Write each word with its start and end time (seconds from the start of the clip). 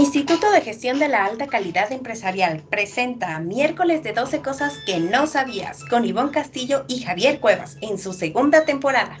Instituto 0.00 0.50
de 0.50 0.62
Gestión 0.62 0.98
de 0.98 1.08
la 1.08 1.26
Alta 1.26 1.46
Calidad 1.46 1.92
Empresarial 1.92 2.62
presenta 2.70 3.38
miércoles 3.38 4.02
de 4.02 4.14
12 4.14 4.40
cosas 4.40 4.78
que 4.86 4.98
no 4.98 5.26
sabías 5.26 5.84
con 5.84 6.06
Ivonne 6.06 6.30
Castillo 6.30 6.86
y 6.88 7.02
Javier 7.02 7.38
Cuevas 7.38 7.76
en 7.82 7.98
su 7.98 8.14
segunda 8.14 8.64
temporada. 8.64 9.18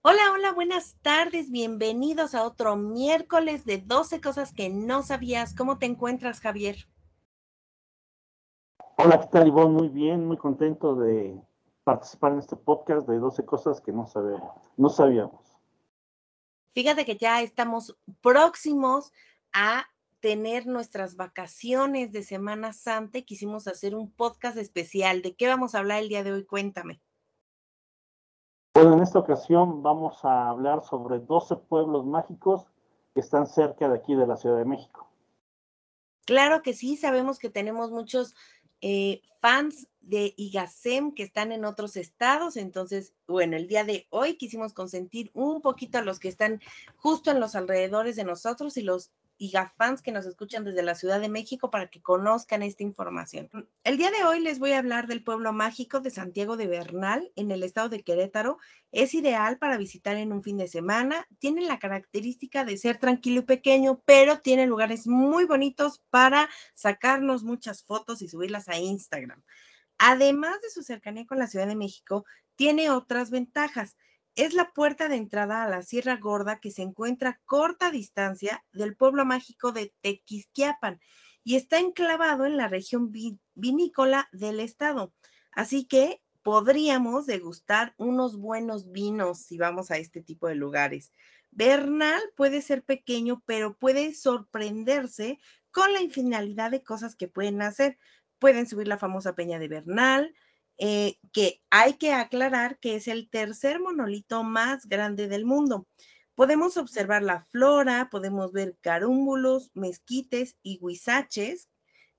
Hola, 0.00 0.32
hola, 0.32 0.52
buenas 0.52 0.96
tardes, 1.02 1.50
bienvenidos 1.50 2.34
a 2.34 2.44
otro 2.44 2.76
miércoles 2.76 3.66
de 3.66 3.76
12 3.76 4.22
cosas 4.22 4.54
que 4.54 4.70
no 4.70 5.02
sabías. 5.02 5.54
¿Cómo 5.54 5.76
te 5.78 5.84
encuentras, 5.84 6.40
Javier? 6.40 6.88
Hola, 8.96 9.20
¿qué 9.20 9.26
tal, 9.26 9.48
Ivonne? 9.48 9.74
Muy 9.74 9.88
bien, 9.88 10.24
muy 10.24 10.36
contento 10.36 10.94
de 10.94 11.36
participar 11.82 12.32
en 12.32 12.38
este 12.38 12.54
podcast 12.54 13.08
de 13.08 13.18
12 13.18 13.44
cosas 13.44 13.80
que 13.80 13.92
no 13.92 14.06
sabíamos. 14.06 14.70
No 14.76 14.88
sabíamos. 14.88 15.40
Fíjate 16.74 17.04
que 17.04 17.16
ya 17.16 17.42
estamos 17.42 17.98
próximos 18.20 19.12
a 19.52 19.86
tener 20.20 20.66
nuestras 20.66 21.16
vacaciones 21.16 22.12
de 22.12 22.22
Semana 22.22 22.72
Santa 22.72 23.18
y 23.18 23.24
quisimos 23.24 23.66
hacer 23.66 23.96
un 23.96 24.12
podcast 24.12 24.56
especial. 24.56 25.22
¿De 25.22 25.34
qué 25.34 25.48
vamos 25.48 25.74
a 25.74 25.80
hablar 25.80 26.00
el 26.00 26.08
día 26.08 26.22
de 26.22 26.32
hoy? 26.32 26.44
Cuéntame. 26.46 27.00
Bueno, 28.74 28.94
en 28.94 29.02
esta 29.02 29.18
ocasión 29.18 29.82
vamos 29.82 30.24
a 30.24 30.48
hablar 30.48 30.84
sobre 30.84 31.18
12 31.18 31.56
pueblos 31.56 32.06
mágicos 32.06 32.70
que 33.12 33.20
están 33.20 33.46
cerca 33.46 33.88
de 33.88 33.96
aquí 33.96 34.14
de 34.14 34.26
la 34.26 34.36
Ciudad 34.36 34.58
de 34.58 34.64
México. 34.64 35.08
Claro 36.26 36.62
que 36.62 36.72
sí, 36.72 36.96
sabemos 36.96 37.38
que 37.38 37.50
tenemos 37.50 37.90
muchos 37.90 38.34
eh, 38.80 39.22
fans 39.40 39.88
de 40.00 40.34
IGASEM 40.36 41.12
que 41.14 41.22
están 41.22 41.52
en 41.52 41.64
otros 41.64 41.96
estados. 41.96 42.56
Entonces, 42.56 43.14
bueno, 43.26 43.56
el 43.56 43.66
día 43.66 43.84
de 43.84 44.06
hoy 44.10 44.36
quisimos 44.36 44.72
consentir 44.72 45.30
un 45.34 45.60
poquito 45.60 45.98
a 45.98 46.02
los 46.02 46.18
que 46.18 46.28
están 46.28 46.60
justo 46.96 47.30
en 47.30 47.40
los 47.40 47.54
alrededores 47.54 48.16
de 48.16 48.24
nosotros 48.24 48.76
y 48.76 48.82
los 48.82 49.10
fans 49.76 50.02
que 50.02 50.12
nos 50.12 50.26
escuchan 50.26 50.64
desde 50.64 50.82
la 50.82 50.94
Ciudad 50.94 51.20
de 51.20 51.28
México 51.28 51.70
para 51.70 51.88
que 51.88 52.00
conozcan 52.00 52.62
esta 52.62 52.82
información. 52.82 53.50
El 53.82 53.96
día 53.96 54.10
de 54.10 54.24
hoy 54.24 54.40
les 54.40 54.58
voy 54.58 54.72
a 54.72 54.78
hablar 54.78 55.06
del 55.06 55.24
pueblo 55.24 55.52
mágico 55.52 56.00
de 56.00 56.10
Santiago 56.10 56.56
de 56.56 56.66
Bernal 56.66 57.30
en 57.36 57.50
el 57.50 57.62
estado 57.62 57.88
de 57.88 58.02
Querétaro. 58.02 58.58
Es 58.92 59.14
ideal 59.14 59.58
para 59.58 59.76
visitar 59.76 60.16
en 60.16 60.32
un 60.32 60.42
fin 60.42 60.56
de 60.56 60.68
semana. 60.68 61.26
Tiene 61.38 61.62
la 61.62 61.78
característica 61.78 62.64
de 62.64 62.76
ser 62.76 62.98
tranquilo 62.98 63.40
y 63.40 63.44
pequeño, 63.44 64.02
pero 64.04 64.40
tiene 64.40 64.66
lugares 64.66 65.06
muy 65.06 65.44
bonitos 65.44 66.02
para 66.10 66.48
sacarnos 66.74 67.44
muchas 67.44 67.84
fotos 67.84 68.22
y 68.22 68.28
subirlas 68.28 68.68
a 68.68 68.78
Instagram. 68.78 69.42
Además 69.98 70.60
de 70.60 70.70
su 70.70 70.82
cercanía 70.82 71.26
con 71.26 71.38
la 71.38 71.46
Ciudad 71.46 71.66
de 71.66 71.76
México, 71.76 72.24
tiene 72.56 72.90
otras 72.90 73.30
ventajas 73.30 73.96
es 74.34 74.54
la 74.54 74.72
puerta 74.72 75.08
de 75.08 75.16
entrada 75.16 75.62
a 75.62 75.68
la 75.68 75.82
Sierra 75.82 76.16
Gorda 76.16 76.58
que 76.58 76.70
se 76.70 76.82
encuentra 76.82 77.30
a 77.30 77.40
corta 77.44 77.90
distancia 77.90 78.64
del 78.72 78.96
pueblo 78.96 79.24
mágico 79.24 79.72
de 79.72 79.94
Tequisquiapan 80.00 81.00
y 81.44 81.56
está 81.56 81.78
enclavado 81.78 82.46
en 82.46 82.56
la 82.56 82.68
región 82.68 83.12
vinícola 83.54 84.28
del 84.32 84.60
estado. 84.60 85.12
Así 85.52 85.84
que 85.84 86.22
podríamos 86.42 87.26
degustar 87.26 87.94
unos 87.96 88.36
buenos 88.38 88.90
vinos 88.90 89.42
si 89.42 89.56
vamos 89.56 89.90
a 89.90 89.98
este 89.98 90.22
tipo 90.22 90.48
de 90.48 90.54
lugares. 90.54 91.12
Bernal 91.50 92.20
puede 92.36 92.62
ser 92.62 92.82
pequeño, 92.82 93.42
pero 93.46 93.76
puede 93.78 94.12
sorprenderse 94.14 95.38
con 95.70 95.92
la 95.92 96.02
infinidad 96.02 96.70
de 96.70 96.82
cosas 96.82 97.14
que 97.14 97.28
pueden 97.28 97.62
hacer. 97.62 97.98
Pueden 98.38 98.66
subir 98.66 98.88
la 98.88 98.98
famosa 98.98 99.34
Peña 99.34 99.58
de 99.58 99.68
Bernal, 99.68 100.34
eh, 100.78 101.18
que 101.32 101.62
hay 101.70 101.94
que 101.94 102.12
aclarar 102.12 102.78
que 102.78 102.96
es 102.96 103.08
el 103.08 103.28
tercer 103.28 103.80
monolito 103.80 104.42
más 104.42 104.86
grande 104.86 105.28
del 105.28 105.44
mundo. 105.44 105.86
Podemos 106.34 106.76
observar 106.76 107.22
la 107.22 107.46
flora, 107.52 108.08
podemos 108.10 108.52
ver 108.52 108.76
carúmbulos, 108.80 109.70
mezquites 109.74 110.56
y 110.62 110.78
huizaches 110.80 111.68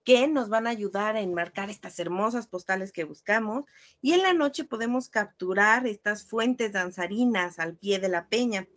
que 0.05 0.27
nos 0.27 0.49
van 0.49 0.67
a 0.67 0.69
ayudar 0.69 1.15
a 1.15 1.21
enmarcar 1.21 1.69
estas 1.69 1.99
hermosas 1.99 2.47
postales 2.47 2.91
que 2.93 3.03
buscamos. 3.03 3.65
Y 4.01 4.13
en 4.13 4.21
la 4.21 4.33
noche 4.33 4.63
podemos 4.63 5.09
capturar 5.09 5.87
estas 5.87 6.23
fuentes 6.23 6.71
danzarinas 6.71 7.59
al 7.59 7.75
pie 7.75 7.99
de 7.99 8.07
la 8.07 8.27
peña. 8.29 8.67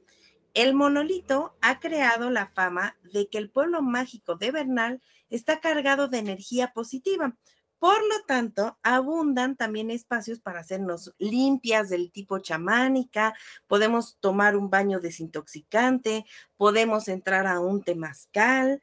El 0.55 0.75
monolito 0.75 1.55
ha 1.61 1.78
creado 1.78 2.31
la 2.31 2.49
fama 2.49 2.97
de 3.12 3.28
que 3.28 3.38
el 3.38 3.50
pueblo 3.50 3.83
mágico 3.83 4.37
de 4.37 4.50
Bernal 4.50 5.03
está 5.28 5.61
cargado 5.61 6.09
de 6.09 6.19
energía 6.19 6.72
positiva, 6.72 7.37
por 7.78 7.99
lo 8.03 8.25
tanto, 8.27 8.78
abundan 8.83 9.56
también 9.56 9.91
espacios 9.91 10.41
para 10.41 10.61
hacernos 10.61 11.15
limpias 11.19 11.89
del 11.89 12.11
tipo 12.11 12.39
chamánica, 12.39 13.34
podemos 13.66 14.19
tomar 14.21 14.56
un 14.56 14.71
baño 14.71 15.00
desintoxicante, 15.00 16.25
podemos 16.56 17.09
entrar 17.09 17.47
a 17.47 17.61
un 17.61 17.83
temazcal. 17.83 18.83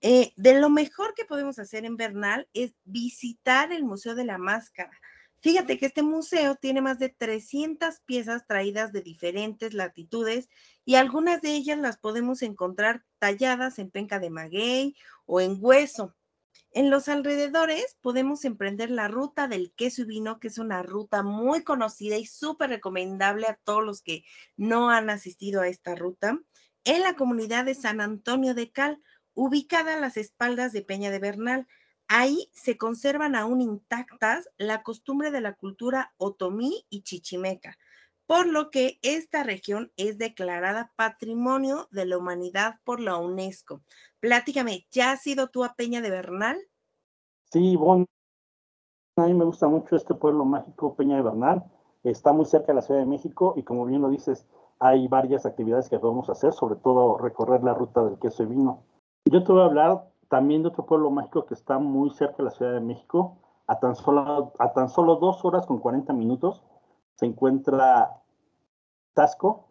Eh, 0.00 0.32
de 0.36 0.60
lo 0.60 0.70
mejor 0.70 1.14
que 1.14 1.24
podemos 1.24 1.58
hacer 1.58 1.84
en 1.84 1.96
Bernal 1.96 2.48
es 2.52 2.74
visitar 2.84 3.72
el 3.72 3.84
Museo 3.84 4.14
de 4.14 4.24
la 4.24 4.38
Máscara. 4.38 4.98
Fíjate 5.46 5.78
que 5.78 5.86
este 5.86 6.02
museo 6.02 6.56
tiene 6.56 6.80
más 6.80 6.98
de 6.98 7.08
300 7.08 8.00
piezas 8.00 8.48
traídas 8.48 8.92
de 8.92 9.00
diferentes 9.00 9.74
latitudes 9.74 10.48
y 10.84 10.96
algunas 10.96 11.40
de 11.40 11.54
ellas 11.54 11.78
las 11.78 11.98
podemos 11.98 12.42
encontrar 12.42 13.04
talladas 13.20 13.78
en 13.78 13.92
penca 13.92 14.18
de 14.18 14.30
maguey 14.30 14.96
o 15.24 15.40
en 15.40 15.58
hueso. 15.60 16.15
En 16.70 16.90
los 16.90 17.08
alrededores 17.08 17.96
podemos 18.00 18.44
emprender 18.44 18.90
la 18.90 19.08
ruta 19.08 19.48
del 19.48 19.72
queso 19.72 20.02
y 20.02 20.04
vino, 20.06 20.40
que 20.40 20.48
es 20.48 20.58
una 20.58 20.82
ruta 20.82 21.22
muy 21.22 21.64
conocida 21.64 22.16
y 22.16 22.26
súper 22.26 22.70
recomendable 22.70 23.46
a 23.46 23.58
todos 23.64 23.84
los 23.84 24.02
que 24.02 24.24
no 24.56 24.90
han 24.90 25.08
asistido 25.08 25.62
a 25.62 25.68
esta 25.68 25.94
ruta, 25.94 26.38
en 26.84 27.02
la 27.02 27.14
comunidad 27.14 27.64
de 27.64 27.74
San 27.74 28.00
Antonio 28.00 28.54
de 28.54 28.70
Cal, 28.70 29.02
ubicada 29.34 29.94
a 29.94 30.00
las 30.00 30.16
espaldas 30.16 30.72
de 30.72 30.82
Peña 30.82 31.10
de 31.10 31.18
Bernal. 31.18 31.66
Ahí 32.08 32.50
se 32.52 32.76
conservan 32.76 33.34
aún 33.34 33.60
intactas 33.60 34.48
la 34.56 34.82
costumbre 34.82 35.30
de 35.30 35.40
la 35.40 35.54
cultura 35.54 36.14
otomí 36.16 36.86
y 36.88 37.02
chichimeca, 37.02 37.78
por 38.26 38.46
lo 38.46 38.70
que 38.70 38.98
esta 39.02 39.42
región 39.42 39.92
es 39.96 40.18
declarada 40.18 40.92
Patrimonio 40.96 41.88
de 41.90 42.06
la 42.06 42.18
Humanidad 42.18 42.80
por 42.84 43.00
la 43.00 43.16
UNESCO. 43.16 43.82
Platícame, 44.20 44.86
¿ya 44.90 45.12
has 45.12 45.22
sido 45.22 45.48
tú 45.48 45.64
a 45.64 45.74
Peña 45.74 46.00
de 46.00 46.10
Bernal? 46.10 46.58
Sí, 47.50 47.76
bueno, 47.76 48.06
a 49.16 49.26
mí 49.26 49.34
me 49.34 49.44
gusta 49.44 49.68
mucho 49.68 49.96
este 49.96 50.14
pueblo 50.14 50.44
mágico, 50.44 50.94
Peña 50.96 51.16
de 51.16 51.22
Bernal. 51.22 51.64
Está 52.04 52.32
muy 52.32 52.44
cerca 52.44 52.68
de 52.68 52.74
la 52.74 52.82
Ciudad 52.82 53.00
de 53.00 53.06
México 53.06 53.54
y 53.56 53.62
como 53.62 53.84
bien 53.86 54.02
lo 54.02 54.08
dices, 54.08 54.46
hay 54.78 55.08
varias 55.08 55.46
actividades 55.46 55.88
que 55.88 55.98
podemos 55.98 56.28
hacer, 56.30 56.52
sobre 56.52 56.76
todo 56.76 57.18
recorrer 57.18 57.62
la 57.62 57.74
ruta 57.74 58.04
del 58.04 58.18
queso 58.18 58.42
y 58.42 58.46
vino. 58.46 58.82
Yo 59.24 59.42
te 59.42 59.52
voy 59.52 59.62
a 59.62 59.66
hablar 59.66 60.08
también 60.28 60.62
de 60.62 60.68
otro 60.68 60.86
pueblo 60.86 61.10
mágico 61.10 61.46
que 61.46 61.54
está 61.54 61.78
muy 61.78 62.10
cerca 62.10 62.36
de 62.38 62.44
la 62.44 62.50
Ciudad 62.50 62.72
de 62.72 62.80
México, 62.80 63.38
a 63.66 63.80
tan 63.80 63.96
solo, 63.96 64.52
a 64.58 64.72
tan 64.72 64.88
solo 64.88 65.16
dos 65.16 65.44
horas 65.44 65.66
con 65.66 65.78
40 65.78 66.12
minutos 66.12 66.62
se 67.16 67.26
encuentra 67.26 68.22
Tasco. 69.14 69.68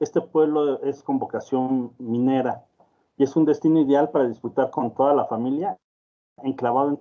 Este 0.00 0.20
pueblo 0.20 0.82
es 0.82 1.02
con 1.02 1.18
vocación 1.18 1.94
minera 1.98 2.65
y 3.16 3.24
es 3.24 3.36
un 3.36 3.44
destino 3.44 3.80
ideal 3.80 4.10
para 4.10 4.28
disfrutar 4.28 4.70
con 4.70 4.94
toda 4.94 5.14
la 5.14 5.26
familia, 5.26 5.78
enclavado 6.42 7.00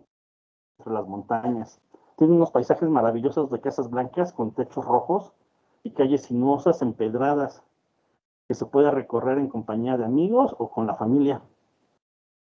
entre 0.78 0.94
las 0.94 1.08
montañas. 1.08 1.82
Tiene 2.18 2.34
unos 2.34 2.52
paisajes 2.52 2.90
maravillosos 2.90 3.50
de 3.52 3.60
casas 3.60 3.90
blancas 3.90 4.32
con 4.32 4.52
techos 4.52 4.86
rojos 4.86 5.34
y 5.84 5.92
calles 5.92 6.24
sinuosas 6.24 6.82
empedradas 6.82 7.64
que 8.48 8.56
se 8.56 8.66
puede 8.66 8.92
recorrer 8.92 9.38
en 9.38 9.50
compañía 9.50 9.98
de 9.98 10.06
amigos 10.06 10.56
o 10.58 10.70
con 10.70 10.88
la 10.88 10.96
familia. 10.96 11.42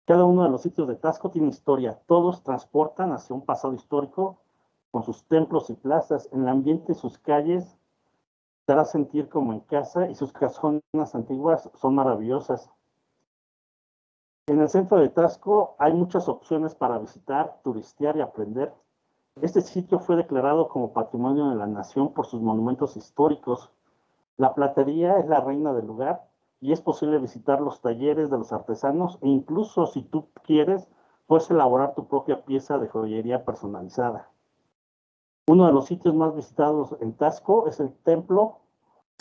Cada 0.05 0.25
uno 0.25 0.43
de 0.43 0.49
los 0.49 0.63
sitios 0.63 0.87
de 0.87 0.95
Tasco 0.95 1.29
tiene 1.29 1.49
historia, 1.49 1.99
todos 2.07 2.43
transportan 2.43 3.11
hacia 3.13 3.35
un 3.35 3.45
pasado 3.45 3.73
histórico 3.73 4.41
con 4.91 5.03
sus 5.03 5.23
templos 5.25 5.69
y 5.69 5.73
plazas, 5.73 6.27
en 6.33 6.41
el 6.41 6.49
ambiente 6.49 6.93
sus 6.93 7.17
calles 7.17 7.77
te 8.65 8.73
hará 8.73 8.83
sentir 8.85 9.29
como 9.29 9.53
en 9.53 9.61
casa 9.61 10.09
y 10.09 10.15
sus 10.15 10.33
casonas 10.33 11.15
antiguas 11.15 11.69
son 11.75 11.95
maravillosas. 11.95 12.69
En 14.47 14.59
el 14.59 14.69
centro 14.69 14.97
de 14.97 15.09
Tasco 15.09 15.75
hay 15.77 15.93
muchas 15.93 16.27
opciones 16.27 16.73
para 16.73 16.97
visitar, 16.97 17.59
turistear 17.63 18.17
y 18.17 18.21
aprender. 18.21 18.73
Este 19.39 19.61
sitio 19.61 19.99
fue 19.99 20.15
declarado 20.15 20.67
como 20.67 20.93
Patrimonio 20.93 21.49
de 21.49 21.55
la 21.55 21.67
Nación 21.67 22.11
por 22.11 22.25
sus 22.25 22.41
monumentos 22.41 22.97
históricos. 22.97 23.69
La 24.37 24.55
platería 24.55 25.19
es 25.19 25.27
la 25.27 25.41
reina 25.41 25.73
del 25.73 25.85
lugar 25.85 26.23
y 26.59 26.71
es 26.71 26.81
posible 26.81 27.19
visitar 27.19 27.61
los 27.61 27.81
talleres 27.81 28.31
de 28.31 28.39
los 28.39 28.51
artesanos 28.51 29.19
e 29.21 29.29
incluso 29.29 29.85
si 29.85 30.01
tú 30.01 30.27
quieres, 30.43 30.89
puedes 31.27 31.49
elaborar 31.51 31.93
tu 31.93 32.07
propia 32.07 32.43
pieza 32.43 32.79
de 32.79 32.87
joyería 32.87 33.45
personalizada. 33.45 34.27
Uno 35.47 35.67
de 35.67 35.71
los 35.71 35.85
sitios 35.85 36.15
más 36.15 36.35
visitados 36.35 36.95
en 36.99 37.13
Tasco 37.13 37.67
es 37.67 37.79
el 37.79 37.93
templo 37.93 38.57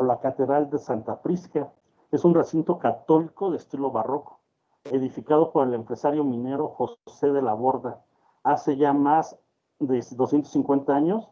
o 0.00 0.04
la 0.04 0.18
Catedral 0.18 0.70
de 0.70 0.78
Santa 0.78 1.20
Prisca. 1.20 1.70
Es 2.10 2.24
un 2.24 2.34
recinto 2.34 2.78
católico 2.78 3.50
de 3.50 3.58
estilo 3.58 3.90
barroco, 3.90 4.39
edificado 4.84 5.52
por 5.52 5.66
el 5.66 5.74
empresario 5.74 6.24
minero 6.24 6.68
José 6.68 7.30
de 7.30 7.42
la 7.42 7.54
Borda 7.54 8.02
hace 8.42 8.76
ya 8.76 8.92
más 8.92 9.38
de 9.78 10.04
250 10.10 10.94
años. 10.94 11.28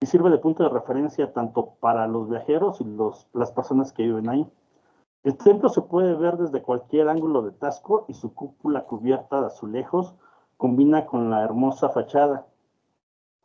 y 0.00 0.06
sirve 0.06 0.30
de 0.30 0.38
punto 0.38 0.64
de 0.64 0.68
referencia 0.68 1.32
tanto 1.32 1.74
para 1.78 2.08
los 2.08 2.28
viajeros 2.28 2.80
y 2.80 2.84
las 3.34 3.52
personas 3.52 3.92
que 3.92 4.02
viven 4.02 4.28
ahí. 4.28 4.50
El 5.22 5.36
templo 5.36 5.68
se 5.68 5.80
puede 5.82 6.16
ver 6.16 6.38
desde 6.38 6.60
cualquier 6.60 7.08
ángulo 7.08 7.42
de 7.42 7.52
Tasco 7.52 8.06
y 8.08 8.14
su 8.14 8.34
cúpula 8.34 8.84
cubierta 8.84 9.40
de 9.40 9.46
azulejos 9.46 10.16
combina 10.56 11.06
con 11.06 11.30
la 11.30 11.44
hermosa 11.44 11.88
fachada. 11.90 12.46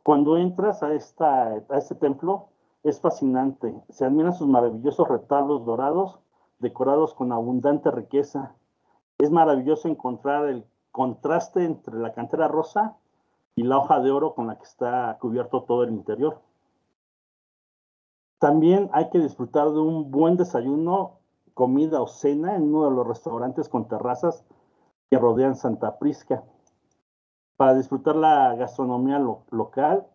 Cuando 0.02 0.36
entras 0.36 0.82
a, 0.82 0.88
a 0.88 1.76
este 1.76 1.94
templo 1.94 2.48
es 2.82 3.00
fascinante. 3.00 3.80
Se 3.90 4.04
admiran 4.04 4.34
sus 4.34 4.48
maravillosos 4.48 5.06
retablos 5.06 5.64
dorados 5.64 6.18
decorados 6.58 7.14
con 7.14 7.30
abundante 7.30 7.92
riqueza. 7.92 8.56
Es 9.18 9.32
maravilloso 9.32 9.88
encontrar 9.88 10.46
el 10.46 10.64
contraste 10.92 11.64
entre 11.64 11.98
la 11.98 12.12
cantera 12.12 12.46
rosa 12.46 12.96
y 13.56 13.64
la 13.64 13.78
hoja 13.78 13.98
de 13.98 14.12
oro 14.12 14.34
con 14.36 14.46
la 14.46 14.56
que 14.56 14.62
está 14.62 15.18
cubierto 15.20 15.64
todo 15.64 15.82
el 15.82 15.90
interior. 15.90 16.40
También 18.38 18.88
hay 18.92 19.10
que 19.10 19.18
disfrutar 19.18 19.72
de 19.72 19.80
un 19.80 20.12
buen 20.12 20.36
desayuno, 20.36 21.18
comida 21.54 22.00
o 22.00 22.06
cena 22.06 22.54
en 22.54 22.72
uno 22.72 22.88
de 22.88 22.94
los 22.94 23.08
restaurantes 23.08 23.68
con 23.68 23.88
terrazas 23.88 24.44
que 25.10 25.18
rodean 25.18 25.56
Santa 25.56 25.98
Prisca. 25.98 26.44
Para 27.56 27.74
disfrutar 27.74 28.14
la 28.14 28.54
gastronomía 28.54 29.18
local, 29.50 30.06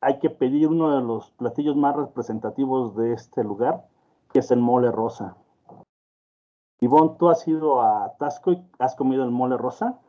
hay 0.00 0.18
que 0.18 0.30
pedir 0.30 0.66
uno 0.66 0.96
de 0.96 1.02
los 1.02 1.30
platillos 1.30 1.76
más 1.76 1.94
representativos 1.94 2.96
de 2.96 3.12
este 3.12 3.44
lugar, 3.44 3.86
que 4.32 4.40
es 4.40 4.50
el 4.50 4.58
mole 4.58 4.90
rosa. 4.90 5.36
Ivonne, 6.80 7.16
¿tú 7.18 7.28
has 7.28 7.46
ido 7.48 7.82
a 7.82 8.16
Tasco 8.18 8.52
y 8.52 8.62
has 8.78 8.94
comido 8.94 9.24
el 9.24 9.30
mole 9.30 9.56
rosa? 9.56 10.00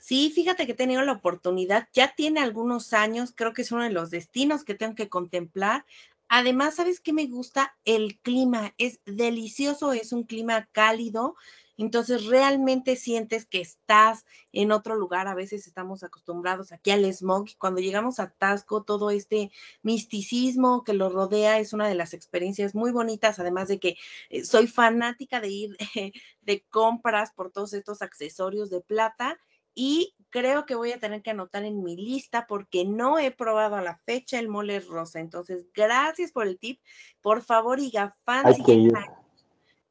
Sí, 0.00 0.32
fíjate 0.34 0.66
que 0.66 0.72
he 0.72 0.76
tenido 0.76 1.02
la 1.02 1.12
oportunidad, 1.12 1.88
ya 1.92 2.12
tiene 2.16 2.40
algunos 2.40 2.92
años, 2.92 3.32
creo 3.36 3.52
que 3.52 3.62
es 3.62 3.70
uno 3.70 3.84
de 3.84 3.90
los 3.90 4.10
destinos 4.10 4.64
que 4.64 4.74
tengo 4.74 4.96
que 4.96 5.08
contemplar. 5.08 5.84
Además, 6.28 6.74
¿sabes 6.74 6.98
qué 6.98 7.12
me 7.12 7.26
gusta? 7.26 7.76
El 7.84 8.18
clima 8.18 8.74
es 8.78 9.00
delicioso, 9.04 9.92
es 9.92 10.12
un 10.12 10.24
clima 10.24 10.68
cálido, 10.72 11.36
entonces 11.76 12.26
realmente 12.26 12.96
sientes 12.96 13.46
que 13.46 13.60
estás 13.60 14.24
en 14.52 14.72
otro 14.72 14.94
lugar. 14.96 15.28
A 15.28 15.34
veces 15.34 15.66
estamos 15.66 16.02
acostumbrados 16.02 16.72
aquí 16.72 16.90
al 16.90 17.04
smog 17.12 17.48
y 17.48 17.54
cuando 17.54 17.80
llegamos 17.80 18.20
a 18.20 18.30
Tasco, 18.30 18.82
todo 18.82 19.10
este 19.10 19.50
misticismo 19.82 20.84
que 20.84 20.92
lo 20.94 21.08
rodea 21.08 21.58
es 21.58 21.72
una 21.72 21.88
de 21.88 21.94
las 21.94 22.14
experiencias 22.14 22.74
muy 22.74 22.90
bonitas, 22.90 23.38
además 23.38 23.68
de 23.68 23.78
que 23.78 23.96
eh, 24.30 24.44
soy 24.44 24.66
fanática 24.66 25.40
de 25.40 25.48
ir 25.48 25.76
de 26.42 26.64
compras 26.70 27.32
por 27.32 27.50
todos 27.50 27.72
estos 27.72 28.02
accesorios 28.02 28.70
de 28.70 28.80
plata 28.80 29.38
y 29.74 30.14
creo 30.30 30.66
que 30.66 30.74
voy 30.74 30.92
a 30.92 30.98
tener 30.98 31.22
que 31.22 31.30
anotar 31.30 31.64
en 31.64 31.82
mi 31.82 31.96
lista 31.96 32.46
porque 32.46 32.84
no 32.84 33.18
he 33.18 33.30
probado 33.30 33.76
a 33.76 33.82
la 33.82 33.96
fecha 33.98 34.38
el 34.38 34.48
mole 34.48 34.80
rosa. 34.80 35.20
Entonces, 35.20 35.66
gracias 35.74 36.32
por 36.32 36.46
el 36.46 36.58
tip. 36.58 36.80
Por 37.20 37.42
favor, 37.42 37.80
Iga, 37.80 38.16
fans 38.24 38.58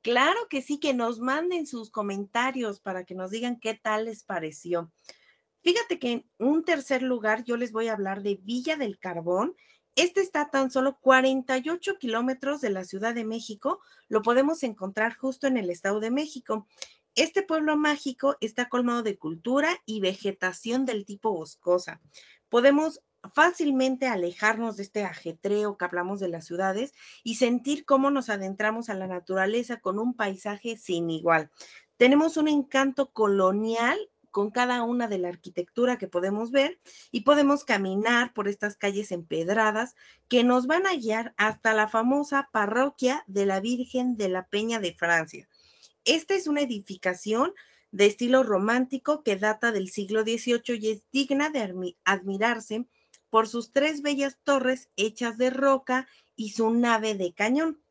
Claro 0.01 0.47
que 0.49 0.61
sí, 0.61 0.79
que 0.79 0.93
nos 0.93 1.19
manden 1.19 1.67
sus 1.67 1.91
comentarios 1.91 2.79
para 2.79 3.03
que 3.03 3.13
nos 3.13 3.29
digan 3.29 3.59
qué 3.59 3.75
tal 3.75 4.05
les 4.05 4.23
pareció. 4.23 4.91
Fíjate 5.61 5.99
que 5.99 6.11
en 6.11 6.29
un 6.39 6.65
tercer 6.65 7.03
lugar 7.03 7.43
yo 7.43 7.55
les 7.55 7.71
voy 7.71 7.87
a 7.87 7.93
hablar 7.93 8.23
de 8.23 8.39
Villa 8.41 8.77
del 8.77 8.97
Carbón. 8.97 9.55
Este 9.95 10.21
está 10.21 10.49
tan 10.49 10.71
solo 10.71 10.97
48 11.01 11.97
kilómetros 11.99 12.61
de 12.61 12.71
la 12.71 12.83
Ciudad 12.83 13.13
de 13.13 13.25
México. 13.25 13.79
Lo 14.07 14.23
podemos 14.23 14.63
encontrar 14.63 15.15
justo 15.15 15.45
en 15.45 15.57
el 15.57 15.69
Estado 15.69 15.99
de 15.99 16.09
México. 16.09 16.67
Este 17.13 17.43
pueblo 17.43 17.77
mágico 17.77 18.37
está 18.39 18.69
colmado 18.69 19.03
de 19.03 19.19
cultura 19.19 19.77
y 19.85 19.99
vegetación 19.99 20.85
del 20.85 21.05
tipo 21.05 21.31
boscosa. 21.31 22.01
Podemos 22.49 23.01
fácilmente 23.33 24.07
alejarnos 24.07 24.77
de 24.77 24.83
este 24.83 25.03
ajetreo 25.03 25.77
que 25.77 25.85
hablamos 25.85 26.19
de 26.19 26.29
las 26.29 26.45
ciudades 26.45 26.93
y 27.23 27.35
sentir 27.35 27.85
cómo 27.85 28.11
nos 28.11 28.29
adentramos 28.29 28.89
a 28.89 28.93
la 28.93 29.07
naturaleza 29.07 29.79
con 29.79 29.99
un 29.99 30.13
paisaje 30.13 30.77
sin 30.77 31.09
igual. 31.09 31.51
Tenemos 31.97 32.37
un 32.37 32.47
encanto 32.47 33.11
colonial 33.11 33.99
con 34.31 34.49
cada 34.49 34.81
una 34.83 35.07
de 35.07 35.17
la 35.17 35.27
arquitectura 35.27 35.97
que 35.97 36.07
podemos 36.07 36.51
ver 36.51 36.79
y 37.11 37.21
podemos 37.21 37.65
caminar 37.65 38.33
por 38.33 38.47
estas 38.47 38.77
calles 38.77 39.11
empedradas 39.11 39.95
que 40.29 40.43
nos 40.43 40.67
van 40.67 40.87
a 40.87 40.95
guiar 40.95 41.33
hasta 41.37 41.73
la 41.73 41.89
famosa 41.89 42.49
parroquia 42.51 43.23
de 43.27 43.45
la 43.45 43.59
Virgen 43.59 44.15
de 44.15 44.29
la 44.29 44.47
Peña 44.47 44.79
de 44.79 44.93
Francia. 44.93 45.47
Esta 46.05 46.33
es 46.33 46.47
una 46.47 46.61
edificación 46.61 47.53
de 47.91 48.05
estilo 48.05 48.41
romántico 48.43 49.21
que 49.21 49.35
data 49.35 49.73
del 49.73 49.89
siglo 49.89 50.21
XVIII 50.23 50.79
y 50.79 50.91
es 50.91 51.03
digna 51.11 51.49
de 51.49 51.95
admirarse 52.05 52.87
por 53.31 53.47
sus 53.47 53.71
tres 53.71 54.03
bellas 54.03 54.37
torres 54.43 54.91
hechas 54.95 55.39
de 55.39 55.49
roca 55.49 56.07
y 56.35 56.51
su 56.51 56.69
nave 56.69 57.15
de 57.15 57.33
cañón. 57.33 57.81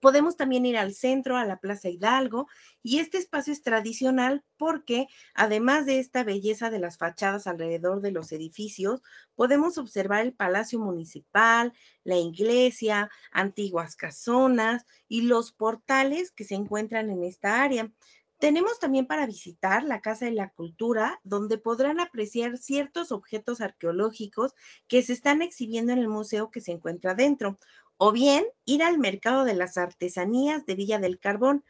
Podemos 0.00 0.36
también 0.36 0.64
ir 0.64 0.78
al 0.78 0.94
centro, 0.94 1.36
a 1.36 1.44
la 1.44 1.58
Plaza 1.58 1.90
Hidalgo, 1.90 2.46
y 2.82 3.00
este 3.00 3.18
espacio 3.18 3.52
es 3.52 3.62
tradicional 3.62 4.42
porque, 4.56 5.06
además 5.34 5.84
de 5.84 5.98
esta 5.98 6.24
belleza 6.24 6.70
de 6.70 6.78
las 6.78 6.96
fachadas 6.96 7.46
alrededor 7.46 8.00
de 8.00 8.12
los 8.12 8.32
edificios, 8.32 9.02
podemos 9.34 9.76
observar 9.76 10.24
el 10.24 10.32
Palacio 10.32 10.78
Municipal, 10.78 11.74
la 12.04 12.16
iglesia, 12.16 13.10
antiguas 13.32 13.96
casonas 13.96 14.86
y 15.08 15.22
los 15.22 15.52
portales 15.52 16.30
que 16.30 16.44
se 16.44 16.54
encuentran 16.54 17.10
en 17.10 17.24
esta 17.24 17.62
área. 17.62 17.92
Tenemos 18.42 18.80
también 18.80 19.06
para 19.06 19.24
visitar 19.24 19.84
la 19.84 20.00
Casa 20.00 20.24
de 20.24 20.32
la 20.32 20.48
Cultura, 20.50 21.20
donde 21.22 21.58
podrán 21.58 22.00
apreciar 22.00 22.58
ciertos 22.58 23.12
objetos 23.12 23.60
arqueológicos 23.60 24.56
que 24.88 25.04
se 25.04 25.12
están 25.12 25.42
exhibiendo 25.42 25.92
en 25.92 26.00
el 26.00 26.08
museo 26.08 26.50
que 26.50 26.60
se 26.60 26.72
encuentra 26.72 27.14
dentro 27.14 27.60
o 27.98 28.10
bien 28.10 28.44
ir 28.64 28.82
al 28.82 28.98
mercado 28.98 29.44
de 29.44 29.54
las 29.54 29.78
artesanías 29.78 30.66
de 30.66 30.74
Villa 30.74 30.98
del 30.98 31.20
Carbón. 31.20 31.64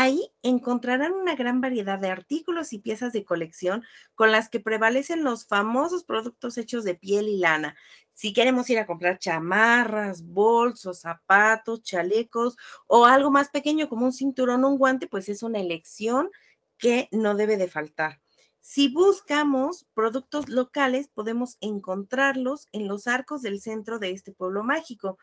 Ahí 0.00 0.30
encontrarán 0.44 1.12
una 1.12 1.34
gran 1.34 1.60
variedad 1.60 1.98
de 1.98 2.08
artículos 2.08 2.72
y 2.72 2.78
piezas 2.78 3.12
de 3.12 3.24
colección 3.24 3.82
con 4.14 4.30
las 4.30 4.48
que 4.48 4.60
prevalecen 4.60 5.24
los 5.24 5.44
famosos 5.44 6.04
productos 6.04 6.56
hechos 6.56 6.84
de 6.84 6.94
piel 6.94 7.26
y 7.26 7.38
lana. 7.38 7.74
Si 8.12 8.32
queremos 8.32 8.70
ir 8.70 8.78
a 8.78 8.86
comprar 8.86 9.18
chamarras, 9.18 10.24
bolsos, 10.24 11.00
zapatos, 11.00 11.82
chalecos 11.82 12.56
o 12.86 13.06
algo 13.06 13.32
más 13.32 13.48
pequeño 13.48 13.88
como 13.88 14.06
un 14.06 14.12
cinturón 14.12 14.62
o 14.62 14.68
un 14.68 14.78
guante, 14.78 15.08
pues 15.08 15.28
es 15.28 15.42
una 15.42 15.58
elección 15.58 16.30
que 16.78 17.08
no 17.10 17.34
debe 17.34 17.56
de 17.56 17.66
faltar. 17.66 18.20
Si 18.60 18.88
buscamos 18.88 19.86
productos 19.94 20.48
locales, 20.48 21.08
podemos 21.08 21.56
encontrarlos 21.60 22.68
en 22.72 22.86
los 22.86 23.06
arcos 23.06 23.42
del 23.42 23.60
centro 23.60 23.98
de 23.98 24.10
este 24.10 24.32
pueblo 24.32 24.62
mágico 24.62 25.18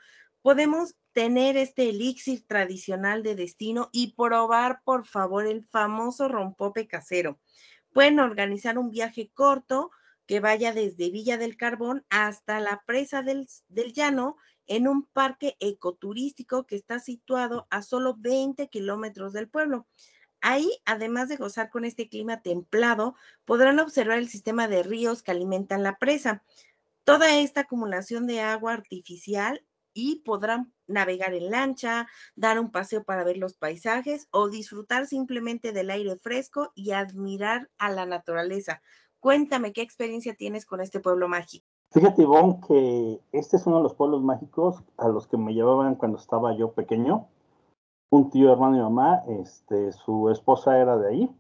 podemos 0.45 0.95
tener 1.11 1.57
este 1.57 1.89
elixir 1.89 2.45
tradicional 2.45 3.23
de 3.23 3.33
destino 3.33 3.89
y 3.91 4.13
probar, 4.13 4.79
por 4.83 5.07
favor, 5.07 5.47
el 5.47 5.65
famoso 5.65 6.27
rompope 6.27 6.87
casero. 6.87 7.39
Pueden 7.91 8.19
organizar 8.19 8.77
un 8.77 8.91
viaje 8.91 9.31
corto 9.33 9.89
que 10.27 10.39
vaya 10.39 10.71
desde 10.71 11.09
Villa 11.09 11.39
del 11.39 11.57
Carbón 11.57 12.05
hasta 12.11 12.59
la 12.59 12.83
presa 12.85 13.23
del, 13.23 13.47
del 13.69 13.91
Llano 13.91 14.37
en 14.67 14.87
un 14.87 15.07
parque 15.07 15.57
ecoturístico 15.59 16.67
que 16.67 16.75
está 16.75 16.99
situado 16.99 17.65
a 17.71 17.81
solo 17.81 18.13
20 18.15 18.67
kilómetros 18.69 19.33
del 19.33 19.49
pueblo. 19.49 19.87
Ahí, 20.41 20.69
además 20.85 21.29
de 21.29 21.37
gozar 21.37 21.69
con 21.69 21.85
este 21.85 22.07
clima 22.07 22.41
templado, 22.41 23.15
podrán 23.45 23.79
observar 23.79 24.17
el 24.17 24.29
sistema 24.29 24.67
de 24.67 24.83
ríos 24.83 25.23
que 25.23 25.31
alimentan 25.31 25.83
la 25.83 25.97
presa. 25.97 26.43
Toda 27.03 27.37
esta 27.37 27.61
acumulación 27.61 28.27
de 28.27 28.41
agua 28.41 28.73
artificial 28.73 29.65
y 29.93 30.21
podrán 30.25 30.73
navegar 30.87 31.33
en 31.33 31.49
lancha, 31.49 32.07
dar 32.35 32.59
un 32.59 32.71
paseo 32.71 33.03
para 33.03 33.23
ver 33.23 33.37
los 33.37 33.55
paisajes 33.55 34.27
o 34.31 34.49
disfrutar 34.49 35.07
simplemente 35.07 35.71
del 35.71 35.89
aire 35.89 36.17
fresco 36.17 36.71
y 36.75 36.91
admirar 36.91 37.69
a 37.77 37.89
la 37.89 38.05
naturaleza. 38.05 38.81
Cuéntame 39.19 39.73
qué 39.73 39.81
experiencia 39.81 40.35
tienes 40.35 40.65
con 40.65 40.81
este 40.81 40.99
pueblo 40.99 41.27
mágico. 41.27 41.65
Fíjate, 41.91 42.23
Ivonne, 42.23 42.59
que 42.67 43.21
este 43.31 43.55
es 43.55 43.65
uno 43.65 43.77
de 43.77 43.83
los 43.83 43.93
pueblos 43.93 44.21
mágicos 44.21 44.83
a 44.97 45.07
los 45.07 45.27
que 45.27 45.37
me 45.37 45.53
llevaban 45.53 45.95
cuando 45.95 46.17
estaba 46.17 46.55
yo 46.57 46.73
pequeño. 46.73 47.29
Un 48.15 48.29
tío, 48.29 48.49
hermano 48.49 48.77
y 48.77 48.79
mamá, 48.79 49.23
este, 49.27 49.91
su 49.91 50.29
esposa 50.29 50.79
era 50.79 50.95
de 50.95 51.09
ahí. 51.09 51.35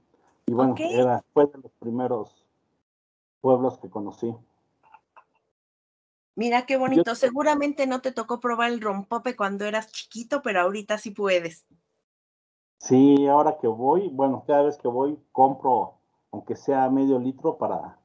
Y 0.45 0.51
bueno, 0.51 0.75
era, 0.77 1.23
fue 1.33 1.45
de 1.45 1.57
los 1.57 1.71
primeros 1.79 2.45
pueblos 3.39 3.77
que 3.77 3.89
conocí. 3.89 4.35
Mira 6.35 6.65
qué 6.65 6.75
bonito. 6.75 7.15
Seguramente 7.15 7.87
no 7.87 8.01
te 8.01 8.11
tocó 8.11 8.41
probar 8.41 8.71
el 8.71 8.81
rompope 8.81 9.37
cuando 9.37 9.63
eras 9.63 9.89
chiquito, 9.89 10.41
pero 10.41 10.59
ahorita 10.59 10.97
sí 10.97 11.11
puedes. 11.11 11.65
Sí, 12.79 13.25
ahora 13.25 13.57
que 13.57 13.67
voy, 13.67 14.09
bueno, 14.09 14.43
cada 14.45 14.63
vez 14.63 14.77
que 14.77 14.89
voy 14.89 15.17
compro, 15.31 15.93
aunque 16.33 16.57
sea 16.57 16.89
medio 16.89 17.19
litro, 17.19 17.57
para 17.57 17.97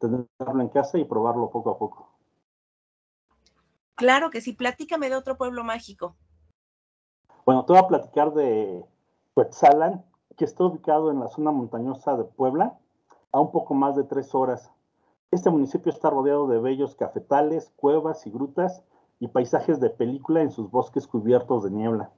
tenerlo 0.00 0.62
en 0.62 0.68
casa 0.68 0.98
y 0.98 1.04
probarlo 1.04 1.48
poco 1.48 1.70
a 1.70 1.78
poco. 1.78 2.10
Claro 3.94 4.30
que 4.30 4.40
sí, 4.40 4.52
platícame 4.52 5.10
de 5.10 5.14
otro 5.14 5.36
pueblo 5.36 5.62
mágico. 5.62 6.16
Bueno, 7.46 7.64
te 7.64 7.72
voy 7.72 7.80
a 7.80 7.88
platicar 7.88 8.34
de 8.34 8.84
Cuetzalan, 9.32 10.04
que 10.36 10.44
está 10.44 10.64
ubicado 10.64 11.10
en 11.10 11.20
la 11.20 11.28
zona 11.28 11.52
montañosa 11.52 12.14
de 12.16 12.24
Puebla, 12.24 12.78
a 13.32 13.40
un 13.40 13.50
poco 13.52 13.72
más 13.72 13.96
de 13.96 14.04
tres 14.04 14.34
horas 14.34 14.70
este 15.32 15.50
municipio 15.50 15.90
está 15.90 16.08
rodeado 16.08 16.46
de 16.46 16.58
bellos 16.58 16.94
cafetales, 16.94 17.72
cuevas 17.76 18.26
y 18.26 18.30
grutas 18.30 18.84
y 19.18 19.28
paisajes 19.28 19.80
de 19.80 19.90
película 19.90 20.40
en 20.40 20.52
sus 20.52 20.70
bosques 20.70 21.06
cubiertos 21.06 21.64
de 21.64 21.70
niebla. 21.70 22.10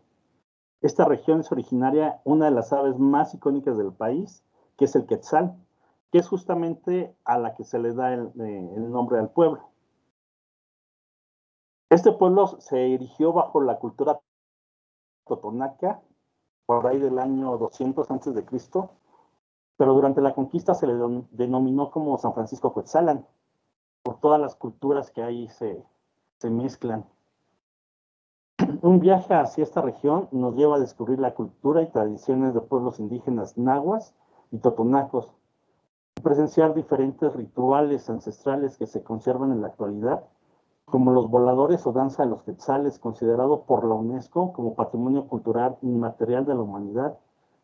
Esta 0.82 1.04
región 1.04 1.40
es 1.40 1.50
originaria 1.50 2.20
una 2.24 2.44
de 2.44 2.50
las 2.50 2.72
aves 2.72 2.98
más 2.98 3.34
icónicas 3.34 3.78
del 3.78 3.92
país, 3.92 4.44
que 4.76 4.84
es 4.84 4.94
el 4.94 5.06
quetzal, 5.06 5.56
que 6.12 6.18
es 6.18 6.28
justamente 6.28 7.16
a 7.24 7.38
la 7.38 7.54
que 7.54 7.64
se 7.64 7.78
le 7.78 7.94
da 7.94 8.12
el, 8.12 8.26
eh, 8.40 8.72
el 8.76 8.90
nombre 8.90 9.18
al 9.18 9.30
pueblo. 9.30 9.62
Este 11.90 12.12
pueblo 12.12 12.60
se 12.60 12.94
erigió 12.94 13.32
bajo 13.32 13.62
la 13.62 13.78
cultura 13.78 14.20
totonaca 15.28 16.00
por 16.66 16.86
ahí 16.86 16.98
del 16.98 17.18
año 17.18 17.56
200 17.56 18.10
antes 18.10 18.34
de 18.34 18.44
Cristo, 18.44 18.90
pero 19.76 19.94
durante 19.94 20.20
la 20.20 20.34
conquista 20.34 20.74
se 20.74 20.86
le 20.86 20.94
denominó 21.30 21.90
como 21.90 22.18
San 22.18 22.34
Francisco 22.34 22.74
Quetzalan, 22.74 23.24
por 24.02 24.18
todas 24.18 24.40
las 24.40 24.56
culturas 24.56 25.10
que 25.10 25.22
ahí 25.22 25.48
se, 25.48 25.82
se 26.38 26.50
mezclan. 26.50 27.06
Un 28.82 29.00
viaje 29.00 29.34
hacia 29.34 29.62
esta 29.62 29.80
región 29.80 30.28
nos 30.32 30.56
lleva 30.56 30.76
a 30.76 30.80
descubrir 30.80 31.20
la 31.20 31.34
cultura 31.34 31.82
y 31.82 31.90
tradiciones 31.90 32.54
de 32.54 32.60
pueblos 32.60 32.98
indígenas 32.98 33.56
nahuas 33.56 34.14
y 34.50 34.58
totonacos, 34.58 35.32
presenciar 36.22 36.74
diferentes 36.74 37.32
rituales 37.34 38.10
ancestrales 38.10 38.76
que 38.76 38.86
se 38.86 39.02
conservan 39.02 39.52
en 39.52 39.62
la 39.62 39.68
actualidad 39.68 40.24
como 40.90 41.12
los 41.12 41.28
voladores 41.28 41.86
o 41.86 41.92
danza 41.92 42.24
de 42.24 42.30
los 42.30 42.42
quetzales, 42.42 42.98
considerado 42.98 43.62
por 43.62 43.84
la 43.84 43.94
UNESCO 43.94 44.52
como 44.52 44.74
Patrimonio 44.74 45.26
Cultural 45.26 45.76
Inmaterial 45.82 46.46
de 46.46 46.54
la 46.54 46.62
Humanidad 46.62 47.18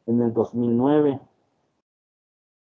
en 0.06 0.20
el 0.20 0.32
2009. 0.32 1.20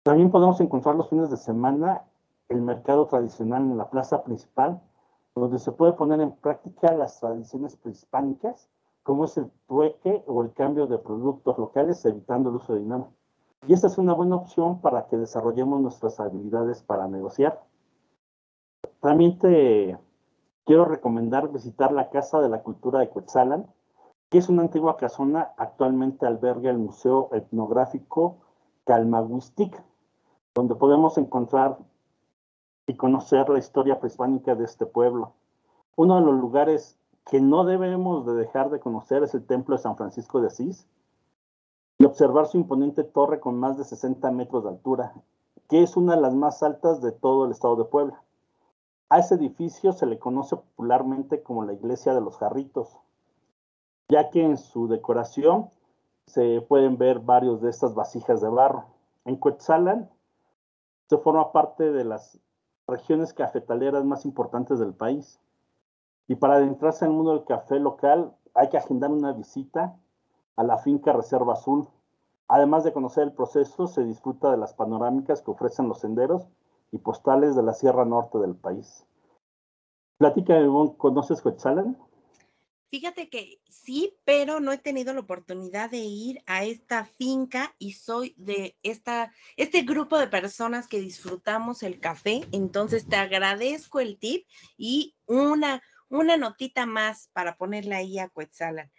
También 0.03 0.31
podemos 0.31 0.59
encontrar 0.61 0.95
los 0.95 1.09
fines 1.09 1.29
de 1.31 1.37
semana 1.37 2.03
el 2.49 2.61
mercado 2.61 3.07
tradicional 3.07 3.63
en 3.63 3.77
la 3.77 3.89
plaza 3.89 4.23
principal, 4.23 4.81
donde 5.33 5.57
se 5.57 5.71
puede 5.71 5.93
poner 5.93 6.21
en 6.21 6.31
práctica 6.33 6.93
las 6.93 7.19
tradiciones 7.19 7.75
prehispánicas, 7.77 8.69
como 9.01 9.25
es 9.25 9.37
el 9.37 9.49
trueque 9.67 10.23
o 10.27 10.43
el 10.43 10.53
cambio 10.53 10.85
de 10.85 10.99
productos 10.99 11.57
locales, 11.57 12.05
evitando 12.05 12.49
el 12.49 12.57
uso 12.57 12.73
de 12.73 12.81
dinero. 12.81 13.07
Y 13.67 13.73
esta 13.73 13.87
es 13.87 13.97
una 13.97 14.13
buena 14.13 14.35
opción 14.35 14.81
para 14.81 15.07
que 15.07 15.17
desarrollemos 15.17 15.81
nuestras 15.81 16.19
habilidades 16.19 16.83
para 16.83 17.07
negociar. 17.07 17.63
También 18.99 19.39
te 19.39 19.97
quiero 20.65 20.85
recomendar 20.85 21.51
visitar 21.51 21.91
la 21.91 22.09
Casa 22.09 22.39
de 22.39 22.49
la 22.49 22.63
Cultura 22.63 22.99
de 22.99 23.09
Cuetzalan, 23.09 23.67
que 24.29 24.37
es 24.37 24.49
una 24.49 24.63
antigua 24.63 24.97
casona, 24.97 25.53
actualmente 25.57 26.25
alberga 26.25 26.71
el 26.71 26.77
Museo 26.77 27.29
Etnográfico 27.33 28.37
Calmahuistic, 28.85 29.83
donde 30.55 30.75
podemos 30.75 31.17
encontrar 31.17 31.77
y 32.87 32.95
conocer 32.95 33.49
la 33.49 33.59
historia 33.59 33.99
prehispánica 33.99 34.55
de 34.55 34.65
este 34.65 34.85
pueblo. 34.85 35.33
Uno 35.95 36.15
de 36.15 36.25
los 36.25 36.35
lugares 36.35 36.97
que 37.29 37.39
no 37.39 37.63
debemos 37.63 38.25
de 38.25 38.33
dejar 38.33 38.69
de 38.69 38.79
conocer 38.79 39.23
es 39.23 39.33
el 39.33 39.45
Templo 39.45 39.75
de 39.75 39.81
San 39.83 39.95
Francisco 39.95 40.41
de 40.41 40.47
Asís 40.47 40.87
y 41.99 42.05
observar 42.05 42.47
su 42.47 42.57
imponente 42.57 43.03
torre 43.03 43.39
con 43.39 43.59
más 43.59 43.77
de 43.77 43.83
60 43.83 44.29
metros 44.31 44.63
de 44.63 44.71
altura, 44.71 45.13
que 45.69 45.83
es 45.83 45.95
una 45.95 46.15
de 46.15 46.21
las 46.21 46.33
más 46.33 46.63
altas 46.63 47.01
de 47.01 47.11
todo 47.11 47.45
el 47.45 47.51
estado 47.51 47.75
de 47.75 47.85
Puebla. 47.85 48.22
A 49.13 49.19
ese 49.19 49.35
edificio 49.35 49.93
se 49.93 50.07
le 50.07 50.17
conoce 50.17 50.55
popularmente 50.55 51.43
como 51.43 51.63
la 51.63 51.73
Iglesia 51.73 52.15
de 52.15 52.21
los 52.21 52.39
Jarritos, 52.39 52.97
ya 54.09 54.31
que 54.31 54.43
en 54.43 54.57
su 54.57 54.87
decoración 54.87 55.69
se 56.25 56.61
pueden 56.61 56.97
ver 56.97 57.19
varios 57.19 57.61
de 57.61 57.69
estas 57.69 57.93
vasijas 57.93 58.41
de 58.41 58.49
barro. 58.49 58.85
En 59.25 59.35
Cuetzalan 59.35 60.09
se 61.11 61.19
forma 61.19 61.51
parte 61.51 61.91
de 61.91 62.05
las 62.05 62.39
regiones 62.87 63.35
cafetaleras 63.35 64.03
más 64.03 64.25
importantes 64.25 64.79
del 64.79 64.95
país. 64.95 65.39
Y 66.27 66.33
para 66.33 66.55
adentrarse 66.55 67.05
en 67.05 67.11
el 67.11 67.17
mundo 67.17 67.35
del 67.35 67.45
café 67.45 67.79
local 67.79 68.35
hay 68.55 68.69
que 68.69 68.77
agendar 68.77 69.11
una 69.11 69.31
visita 69.31 69.95
a 70.55 70.63
la 70.63 70.79
finca 70.79 71.13
Reserva 71.13 71.53
Azul. 71.53 71.87
Además 72.47 72.83
de 72.83 72.93
conocer 72.93 73.25
el 73.25 73.33
proceso, 73.33 73.85
se 73.85 74.05
disfruta 74.05 74.49
de 74.49 74.57
las 74.57 74.73
panorámicas 74.73 75.43
que 75.43 75.51
ofrecen 75.51 75.87
los 75.87 75.99
senderos 75.99 76.47
y 76.93 76.99
postales 76.99 77.55
de 77.55 77.63
la 77.63 77.73
Sierra 77.73 78.05
Norte 78.05 78.37
del 78.37 78.55
país. 78.55 79.05
Plática, 80.19 80.55
¿conoces 80.97 81.41
Quetzalan? 81.41 81.97
Fíjate 82.91 83.27
que 83.29 83.59
sí, 83.67 84.15
pero 84.23 84.59
no 84.59 84.71
he 84.71 84.77
tenido 84.77 85.11
la 85.15 85.21
oportunidad 85.21 85.89
de 85.89 85.97
ir 85.97 86.43
a 86.45 86.63
esta 86.63 87.05
finca 87.05 87.73
y 87.79 87.93
soy 87.93 88.35
de 88.37 88.77
esta, 88.83 89.33
este 89.57 89.81
grupo 89.81 90.19
de 90.19 90.27
personas 90.27 90.87
que 90.87 90.99
disfrutamos 90.99 91.81
el 91.81 91.99
café. 91.99 92.47
Entonces 92.51 93.07
te 93.07 93.15
agradezco 93.15 93.99
el 93.99 94.19
tip 94.19 94.45
y 94.77 95.15
una, 95.25 95.81
una 96.07 96.37
notita 96.37 96.85
más 96.85 97.31
para 97.33 97.57
ponerle 97.57 97.95
ahí 97.95 98.19
a 98.19 98.29
Quetzalan. 98.29 98.91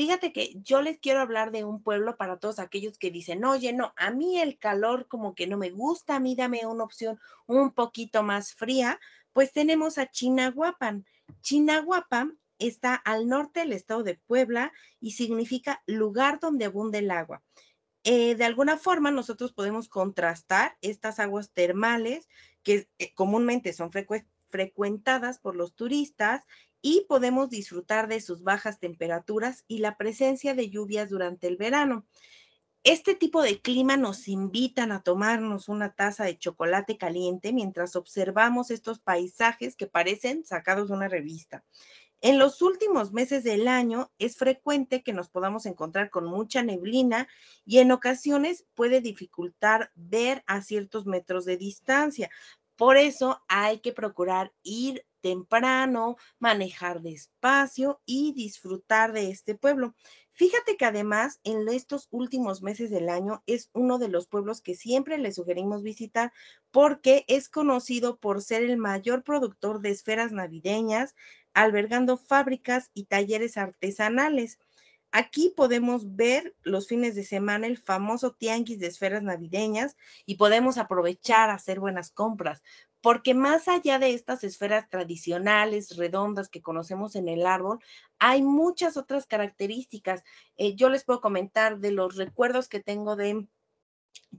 Fíjate 0.00 0.32
que 0.32 0.54
yo 0.64 0.80
les 0.80 0.98
quiero 0.98 1.20
hablar 1.20 1.50
de 1.50 1.62
un 1.62 1.82
pueblo 1.82 2.16
para 2.16 2.38
todos 2.38 2.58
aquellos 2.58 2.96
que 2.96 3.10
dicen, 3.10 3.44
oye, 3.44 3.74
no, 3.74 3.92
a 3.98 4.10
mí 4.10 4.40
el 4.40 4.58
calor 4.58 5.06
como 5.08 5.34
que 5.34 5.46
no 5.46 5.58
me 5.58 5.68
gusta, 5.68 6.16
a 6.16 6.20
mí 6.20 6.34
dame 6.34 6.64
una 6.64 6.84
opción 6.84 7.20
un 7.44 7.74
poquito 7.74 8.22
más 8.22 8.54
fría, 8.54 8.98
pues 9.34 9.52
tenemos 9.52 9.98
a 9.98 10.10
Chinahuapan. 10.10 11.04
Chinahuapan 11.42 12.38
está 12.58 12.94
al 12.94 13.28
norte 13.28 13.60
del 13.60 13.74
estado 13.74 14.02
de 14.02 14.14
Puebla 14.14 14.72
y 15.00 15.10
significa 15.10 15.82
lugar 15.84 16.40
donde 16.40 16.64
abunda 16.64 16.98
el 16.98 17.10
agua. 17.10 17.42
Eh, 18.02 18.36
de 18.36 18.44
alguna 18.46 18.78
forma 18.78 19.10
nosotros 19.10 19.52
podemos 19.52 19.90
contrastar 19.90 20.78
estas 20.80 21.18
aguas 21.18 21.50
termales 21.52 22.26
que 22.62 22.88
eh, 22.98 23.12
comúnmente 23.12 23.74
son 23.74 23.90
frecuentadas 24.48 25.38
por 25.40 25.56
los 25.56 25.74
turistas 25.74 26.46
y 26.82 27.06
podemos 27.08 27.50
disfrutar 27.50 28.08
de 28.08 28.20
sus 28.20 28.42
bajas 28.42 28.78
temperaturas 28.78 29.64
y 29.68 29.78
la 29.78 29.96
presencia 29.96 30.54
de 30.54 30.70
lluvias 30.70 31.10
durante 31.10 31.46
el 31.46 31.56
verano. 31.56 32.06
Este 32.82 33.14
tipo 33.14 33.42
de 33.42 33.60
clima 33.60 33.98
nos 33.98 34.26
invitan 34.26 34.90
a 34.90 35.02
tomarnos 35.02 35.68
una 35.68 35.94
taza 35.94 36.24
de 36.24 36.38
chocolate 36.38 36.96
caliente 36.96 37.52
mientras 37.52 37.94
observamos 37.94 38.70
estos 38.70 39.00
paisajes 39.00 39.76
que 39.76 39.86
parecen 39.86 40.44
sacados 40.46 40.88
de 40.88 40.94
una 40.94 41.08
revista. 41.08 41.62
En 42.22 42.38
los 42.38 42.60
últimos 42.60 43.12
meses 43.12 43.44
del 43.44 43.66
año 43.66 44.10
es 44.18 44.36
frecuente 44.36 45.02
que 45.02 45.14
nos 45.14 45.30
podamos 45.30 45.64
encontrar 45.66 46.10
con 46.10 46.26
mucha 46.26 46.62
neblina 46.62 47.28
y 47.64 47.78
en 47.78 47.92
ocasiones 47.92 48.66
puede 48.74 49.00
dificultar 49.00 49.90
ver 49.94 50.42
a 50.46 50.60
ciertos 50.60 51.06
metros 51.06 51.46
de 51.46 51.56
distancia. 51.56 52.30
Por 52.76 52.96
eso 52.96 53.42
hay 53.48 53.80
que 53.80 53.92
procurar 53.92 54.52
ir 54.62 55.06
temprano, 55.20 56.16
manejar 56.38 57.02
despacio 57.02 58.00
y 58.06 58.32
disfrutar 58.32 59.12
de 59.12 59.30
este 59.30 59.54
pueblo. 59.54 59.94
Fíjate 60.32 60.76
que 60.76 60.86
además 60.86 61.40
en 61.44 61.68
estos 61.68 62.08
últimos 62.10 62.62
meses 62.62 62.90
del 62.90 63.08
año 63.08 63.42
es 63.46 63.68
uno 63.74 63.98
de 63.98 64.08
los 64.08 64.26
pueblos 64.26 64.62
que 64.62 64.74
siempre 64.74 65.18
le 65.18 65.32
sugerimos 65.32 65.82
visitar 65.82 66.32
porque 66.70 67.24
es 67.28 67.48
conocido 67.48 68.18
por 68.18 68.40
ser 68.42 68.62
el 68.62 68.76
mayor 68.78 69.22
productor 69.22 69.80
de 69.80 69.90
esferas 69.90 70.32
navideñas, 70.32 71.14
albergando 71.52 72.16
fábricas 72.16 72.90
y 72.94 73.04
talleres 73.04 73.56
artesanales. 73.56 74.58
Aquí 75.12 75.52
podemos 75.56 76.14
ver 76.14 76.54
los 76.62 76.86
fines 76.86 77.16
de 77.16 77.24
semana 77.24 77.66
el 77.66 77.78
famoso 77.78 78.32
tianguis 78.32 78.78
de 78.78 78.86
esferas 78.86 79.22
navideñas 79.22 79.96
y 80.24 80.36
podemos 80.36 80.78
aprovechar 80.78 81.50
a 81.50 81.54
hacer 81.54 81.80
buenas 81.80 82.12
compras 82.12 82.62
porque 83.00 83.34
más 83.34 83.68
allá 83.68 83.98
de 83.98 84.12
estas 84.12 84.44
esferas 84.44 84.88
tradicionales, 84.88 85.96
redondas 85.96 86.48
que 86.48 86.62
conocemos 86.62 87.16
en 87.16 87.28
el 87.28 87.46
árbol, 87.46 87.78
hay 88.18 88.42
muchas 88.42 88.96
otras 88.96 89.26
características. 89.26 90.22
Eh, 90.56 90.74
yo 90.74 90.88
les 90.90 91.04
puedo 91.04 91.20
comentar 91.20 91.78
de 91.78 91.92
los 91.92 92.16
recuerdos 92.16 92.68
que 92.68 92.80
tengo 92.80 93.16
de 93.16 93.46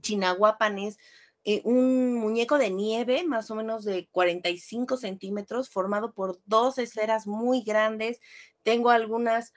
Chinahuapan 0.00 0.78
es 0.78 0.98
eh, 1.44 1.60
un 1.64 2.14
muñeco 2.14 2.56
de 2.56 2.70
nieve, 2.70 3.24
más 3.24 3.50
o 3.50 3.56
menos 3.56 3.84
de 3.84 4.08
45 4.12 4.96
centímetros, 4.96 5.68
formado 5.68 6.12
por 6.12 6.40
dos 6.44 6.78
esferas 6.78 7.26
muy 7.26 7.62
grandes. 7.62 8.20
Tengo 8.62 8.90
algunas 8.90 9.52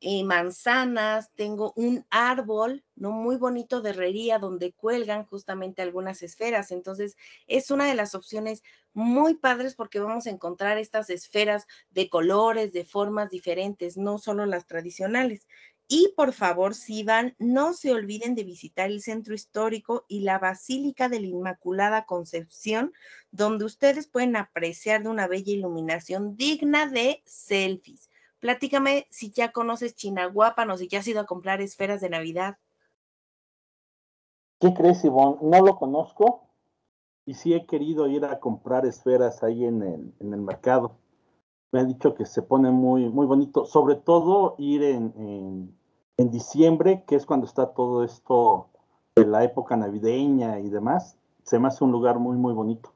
eh, 0.00 0.24
manzanas, 0.24 1.30
tengo 1.34 1.72
un 1.76 2.06
árbol, 2.10 2.84
¿no? 2.96 3.10
Muy 3.10 3.36
bonito 3.36 3.82
de 3.82 3.90
herrería 3.90 4.38
donde 4.38 4.72
cuelgan 4.72 5.24
justamente 5.24 5.82
algunas 5.82 6.22
esferas. 6.22 6.70
Entonces, 6.70 7.16
es 7.46 7.70
una 7.70 7.86
de 7.86 7.94
las 7.94 8.14
opciones 8.14 8.62
muy 8.92 9.34
padres 9.34 9.74
porque 9.74 10.00
vamos 10.00 10.26
a 10.26 10.30
encontrar 10.30 10.78
estas 10.78 11.10
esferas 11.10 11.66
de 11.90 12.08
colores, 12.08 12.72
de 12.72 12.84
formas 12.84 13.30
diferentes, 13.30 13.96
no 13.96 14.18
solo 14.18 14.46
las 14.46 14.66
tradicionales. 14.66 15.46
Y 15.92 16.14
por 16.16 16.32
favor, 16.32 16.76
si 16.76 17.02
van, 17.02 17.34
no 17.38 17.72
se 17.72 17.92
olviden 17.92 18.36
de 18.36 18.44
visitar 18.44 18.90
el 18.90 19.02
centro 19.02 19.34
histórico 19.34 20.04
y 20.08 20.20
la 20.20 20.38
Basílica 20.38 21.08
de 21.08 21.20
la 21.20 21.26
Inmaculada 21.26 22.06
Concepción, 22.06 22.92
donde 23.32 23.64
ustedes 23.64 24.06
pueden 24.06 24.36
apreciar 24.36 25.02
de 25.02 25.08
una 25.08 25.26
bella 25.26 25.52
iluminación 25.52 26.36
digna 26.36 26.86
de 26.86 27.22
selfies. 27.26 28.09
Platícame 28.40 29.06
si 29.10 29.30
ya 29.30 29.52
conoces 29.52 29.94
Chinahuapan 29.94 30.70
o 30.70 30.76
si 30.76 30.88
ya 30.88 31.00
has 31.00 31.08
ido 31.08 31.20
a 31.20 31.26
comprar 31.26 31.60
esferas 31.60 32.00
de 32.00 32.08
Navidad. 32.08 32.56
¿Qué 34.58 34.74
crees, 34.74 35.04
Ivonne? 35.04 35.38
No 35.42 35.64
lo 35.64 35.76
conozco 35.76 36.50
y 37.26 37.34
sí 37.34 37.54
he 37.54 37.66
querido 37.66 38.08
ir 38.08 38.24
a 38.24 38.40
comprar 38.40 38.86
esferas 38.86 39.42
ahí 39.42 39.64
en 39.64 39.82
el, 39.82 40.14
en 40.20 40.34
el 40.34 40.40
mercado. 40.40 40.96
me 41.70 41.80
ha 41.80 41.84
dicho 41.84 42.14
que 42.14 42.26
se 42.26 42.42
pone 42.42 42.70
muy, 42.70 43.08
muy 43.08 43.26
bonito, 43.26 43.66
sobre 43.66 43.94
todo 43.94 44.56
ir 44.58 44.82
en, 44.82 45.72
en, 46.16 46.30
diciembre, 46.30 47.04
que 47.06 47.16
es 47.16 47.24
cuando 47.24 47.46
está 47.46 47.72
todo 47.72 48.04
esto 48.04 48.68
de 49.16 49.26
la 49.26 49.44
época 49.44 49.76
navideña 49.76 50.58
y 50.58 50.68
demás, 50.68 51.16
se 51.44 51.58
me 51.58 51.68
hace 51.68 51.84
un 51.84 51.92
lugar 51.92 52.18
muy, 52.18 52.36
muy 52.36 52.52
bonito. 52.52 52.92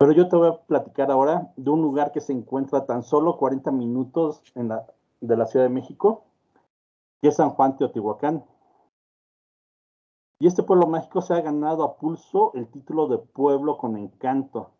Pero 0.00 0.12
yo 0.12 0.28
te 0.28 0.36
voy 0.36 0.48
a 0.48 0.56
platicar 0.62 1.10
ahora 1.10 1.52
de 1.58 1.68
un 1.68 1.82
lugar 1.82 2.10
que 2.10 2.22
se 2.22 2.32
encuentra 2.32 2.86
tan 2.86 3.02
solo 3.02 3.36
40 3.36 3.70
minutos 3.70 4.42
de 4.54 5.36
la 5.36 5.44
Ciudad 5.44 5.66
de 5.66 5.74
México, 5.74 6.24
que 7.20 7.28
es 7.28 7.36
San 7.36 7.50
Juan 7.50 7.76
Teotihuacán. 7.76 8.42
Y 10.38 10.46
este 10.46 10.62
pueblo 10.62 10.86
mágico 10.86 11.20
se 11.20 11.34
ha 11.34 11.42
ganado 11.42 11.84
a 11.84 11.98
pulso 11.98 12.50
el 12.54 12.66
título 12.68 13.08
de 13.08 13.18
pueblo 13.18 13.76
con 13.76 13.98
encanto 13.98 14.70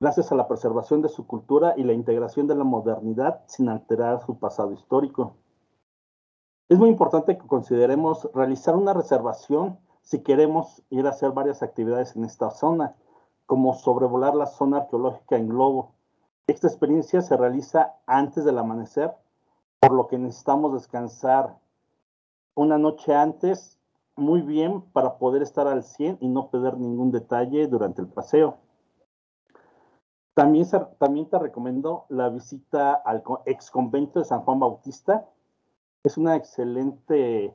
gracias 0.00 0.32
a 0.32 0.34
la 0.34 0.48
preservación 0.48 1.00
de 1.00 1.10
su 1.10 1.28
cultura 1.28 1.74
y 1.76 1.84
la 1.84 1.92
integración 1.92 2.48
de 2.48 2.56
la 2.56 2.64
modernidad 2.64 3.44
sin 3.46 3.68
alterar 3.68 4.20
su 4.26 4.40
pasado 4.40 4.72
histórico. 4.72 5.36
Es 6.68 6.76
muy 6.76 6.88
importante 6.88 7.38
que 7.38 7.46
consideremos 7.46 8.28
realizar 8.34 8.74
una 8.74 8.94
reservación 8.94 9.78
si 10.02 10.24
queremos 10.24 10.82
ir 10.90 11.06
a 11.06 11.10
hacer 11.10 11.30
varias 11.30 11.62
actividades 11.62 12.16
en 12.16 12.24
esta 12.24 12.50
zona, 12.50 12.96
como 13.46 13.74
sobrevolar 13.74 14.34
la 14.34 14.46
zona 14.46 14.78
arqueológica 14.78 15.36
en 15.36 15.48
globo. 15.48 15.92
Esta 16.46 16.66
experiencia 16.66 17.20
se 17.20 17.36
realiza 17.36 17.94
antes 18.06 18.44
del 18.44 18.58
amanecer, 18.58 19.14
por 19.80 19.92
lo 19.92 20.06
que 20.06 20.18
necesitamos 20.18 20.72
descansar 20.72 21.56
una 22.54 22.78
noche 22.78 23.14
antes 23.14 23.78
muy 24.16 24.42
bien 24.42 24.82
para 24.92 25.18
poder 25.18 25.42
estar 25.42 25.66
al 25.66 25.82
100 25.82 26.18
y 26.20 26.28
no 26.28 26.50
perder 26.50 26.78
ningún 26.78 27.10
detalle 27.10 27.66
durante 27.66 28.00
el 28.00 28.08
paseo. 28.08 28.58
También, 30.34 30.66
también 30.98 31.28
te 31.28 31.38
recomiendo 31.38 32.06
la 32.08 32.28
visita 32.28 32.92
al 32.92 33.22
ex 33.46 33.70
convento 33.70 34.18
de 34.18 34.24
San 34.24 34.42
Juan 34.42 34.60
Bautista. 34.60 35.28
Es 36.02 36.18
una 36.18 36.36
excelente 36.36 37.54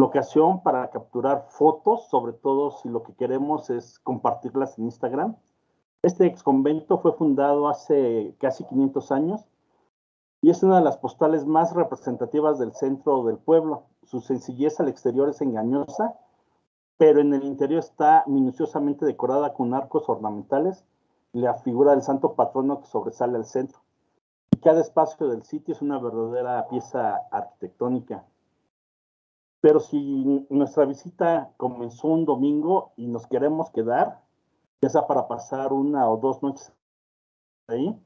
locación 0.00 0.62
para 0.62 0.90
capturar 0.90 1.46
fotos, 1.50 2.08
sobre 2.08 2.32
todo 2.32 2.72
si 2.72 2.88
lo 2.88 3.02
que 3.02 3.14
queremos 3.14 3.70
es 3.70 3.98
compartirlas 4.00 4.78
en 4.78 4.86
Instagram. 4.86 5.36
Este 6.02 6.26
ex 6.26 6.42
convento 6.42 6.98
fue 6.98 7.12
fundado 7.12 7.68
hace 7.68 8.34
casi 8.40 8.64
500 8.64 9.12
años 9.12 9.46
y 10.40 10.50
es 10.50 10.62
una 10.62 10.78
de 10.78 10.84
las 10.84 10.96
postales 10.96 11.46
más 11.46 11.74
representativas 11.74 12.58
del 12.58 12.72
centro 12.72 13.22
del 13.24 13.36
pueblo. 13.36 13.84
Su 14.02 14.20
sencillez 14.20 14.80
al 14.80 14.88
exterior 14.88 15.28
es 15.28 15.42
engañosa, 15.42 16.16
pero 16.96 17.20
en 17.20 17.34
el 17.34 17.44
interior 17.44 17.80
está 17.80 18.24
minuciosamente 18.26 19.04
decorada 19.04 19.52
con 19.52 19.74
arcos 19.74 20.08
ornamentales 20.08 20.84
la 21.32 21.54
figura 21.54 21.92
del 21.92 22.02
santo 22.02 22.34
patrono 22.34 22.80
que 22.80 22.86
sobresale 22.86 23.36
al 23.36 23.44
centro. 23.44 23.80
Y 24.50 24.58
cada 24.58 24.80
espacio 24.80 25.28
del 25.28 25.44
sitio 25.44 25.74
es 25.74 25.82
una 25.82 25.98
verdadera 25.98 26.66
pieza 26.68 27.20
arquitectónica. 27.30 28.24
Pero 29.60 29.80
si 29.80 30.46
nuestra 30.48 30.86
visita 30.86 31.52
comenzó 31.56 32.08
un 32.08 32.24
domingo 32.24 32.92
y 32.96 33.06
nos 33.06 33.26
queremos 33.26 33.70
quedar, 33.70 34.22
ya 34.80 34.88
sea 34.88 35.06
para 35.06 35.28
pasar 35.28 35.72
una 35.72 36.08
o 36.08 36.16
dos 36.16 36.42
noches 36.42 36.72
ahí, 37.68 37.98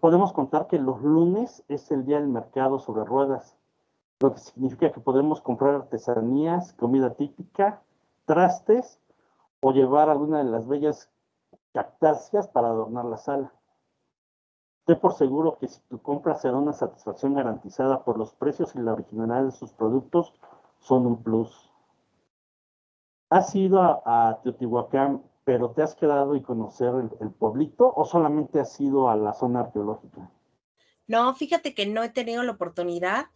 podemos 0.00 0.32
contar 0.32 0.66
que 0.66 0.78
los 0.78 1.02
lunes 1.02 1.64
es 1.68 1.90
el 1.90 2.04
día 2.04 2.18
del 2.18 2.28
mercado 2.28 2.78
sobre 2.78 3.04
ruedas, 3.04 3.56
lo 4.20 4.32
que 4.32 4.40
significa 4.40 4.92
que 4.92 5.00
podemos 5.00 5.40
comprar 5.40 5.74
artesanías, 5.74 6.72
comida 6.74 7.14
típica, 7.14 7.82
trastes 8.24 9.00
o 9.60 9.72
llevar 9.72 10.08
alguna 10.08 10.38
de 10.38 10.44
las 10.44 10.66
bellas 10.66 11.10
cactáceas 11.72 12.48
para 12.48 12.68
adornar 12.68 13.04
la 13.04 13.16
sala. 13.16 13.52
Estoy 14.82 14.96
por 14.96 15.14
seguro 15.14 15.58
que 15.60 15.68
si 15.68 15.80
tu 15.82 16.02
compra 16.02 16.34
será 16.34 16.56
una 16.56 16.72
satisfacción 16.72 17.34
garantizada 17.34 18.02
por 18.02 18.18
los 18.18 18.34
precios 18.34 18.74
y 18.74 18.80
la 18.80 18.94
originalidad 18.94 19.44
de 19.44 19.52
sus 19.52 19.70
productos, 19.72 20.34
son 20.80 21.06
un 21.06 21.22
plus. 21.22 21.70
¿Has 23.30 23.54
ido 23.54 23.80
a, 23.80 24.40
Teotihuacán, 24.42 25.22
pero 25.44 25.70
te 25.70 25.82
has 25.82 25.94
quedado 25.94 26.34
y 26.34 26.42
conocer 26.42 26.88
el, 26.96 27.10
el 27.20 27.30
pueblito 27.30 27.92
o 27.94 28.04
solamente 28.04 28.58
has 28.58 28.80
ido 28.80 29.08
a 29.08 29.14
la 29.14 29.34
zona 29.34 29.60
arqueológica? 29.60 30.28
No, 31.06 31.32
fíjate 31.32 31.76
que 31.76 31.86
no 31.86 32.02
he 32.02 32.08
tenido 32.08 32.42
la 32.42 32.50
oportunidad 32.50 33.26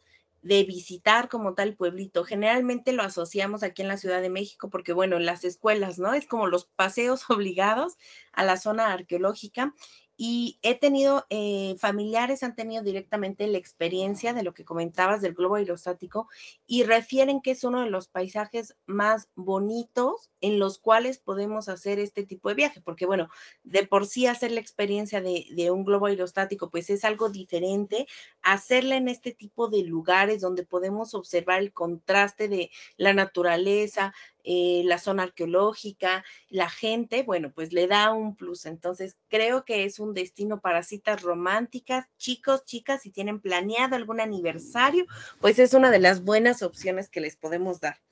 de 0.42 0.64
visitar 0.64 1.28
como 1.28 1.54
tal 1.54 1.74
pueblito. 1.74 2.24
Generalmente 2.24 2.92
lo 2.92 3.02
asociamos 3.02 3.62
aquí 3.62 3.82
en 3.82 3.88
la 3.88 3.96
Ciudad 3.96 4.22
de 4.22 4.30
México 4.30 4.70
porque, 4.70 4.92
bueno, 4.92 5.16
en 5.16 5.26
las 5.26 5.44
escuelas, 5.44 5.98
¿no? 5.98 6.12
Es 6.12 6.26
como 6.26 6.46
los 6.46 6.66
paseos 6.66 7.24
obligados 7.30 7.96
a 8.32 8.44
la 8.44 8.56
zona 8.56 8.92
arqueológica 8.92 9.74
y 10.16 10.59
he 10.62 10.74
tenido, 10.74 11.26
eh, 11.31 11.76
familiares 11.79 12.42
han 12.42 12.55
tenido 12.55 12.83
directamente 12.83 13.46
la 13.46 13.59
experiencia 13.59 14.33
de 14.33 14.42
lo 14.42 14.55
que 14.55 14.64
comentabas 14.64 15.20
del 15.20 15.35
globo 15.35 15.57
aerostático 15.57 16.29
y 16.66 16.85
refieren 16.85 17.42
que 17.42 17.50
es 17.50 17.64
uno 17.64 17.83
de 17.83 17.90
los 17.90 18.09
paisajes 18.09 18.76
más 18.87 19.29
bonitos 19.35 20.31
en 20.46 20.61
los 20.61 20.78
cuales 20.78 21.18
podemos 21.18 21.68
hacer 21.68 21.98
este 21.98 22.24
tipo 22.24 22.48
de 22.48 22.54
viaje, 22.54 22.80
porque 22.80 23.04
bueno, 23.04 23.28
de 23.64 23.85
por 23.85 24.06
sí 24.06 24.26
hacer 24.26 24.52
la 24.52 24.61
experiencia 24.61 25.20
de, 25.20 25.70
un 25.72 25.85
globo 25.85 26.06
aerostático 26.06 26.70
pues 26.70 26.88
es 26.88 27.04
algo 27.04 27.28
diferente, 27.30 28.06
hacerla 28.42 28.96
en 28.96 29.09
este 29.09 29.32
tipo 29.32 29.66
de 29.68 29.82
lugares 29.82 30.40
donde 30.40 30.64
podemos 30.64 31.14
observar 31.14 31.61
el 31.61 31.72
contraste 31.72 32.46
de 32.46 32.70
la 32.96 33.12
naturaleza, 33.12 34.14
eh, 34.44 34.82
la 34.85 34.98
zona 34.98 35.24
arqueológica, 35.24 36.24
la 36.48 36.70
gente, 36.70 37.24
bueno, 37.24 37.50
pues 37.52 37.72
le 37.72 37.88
da 37.88 38.12
un 38.12 38.37
plus. 38.37 38.66
Entonces, 38.66 39.16
creo 39.26 39.64
que 39.64 39.85
es 39.85 39.98
un 39.98 40.14
destino 40.14 40.61
para 40.61 40.85
citas 40.85 41.22
románticas. 41.22 42.06
Chicos, 42.18 42.64
chicas, 42.64 43.02
si 43.02 43.11
tienen 43.11 43.40
planeado 43.40 43.96
algún 43.96 44.20
aniversario, 44.20 45.06
pues 45.40 45.59
es 45.59 45.74
una 45.74 45.90
de 45.90 45.98
las 45.98 46.22
buenas 46.22 46.62
opciones 46.62 47.11
que 47.11 47.20
les 47.20 47.35
podemos 47.35 47.80
dar. 47.80 48.06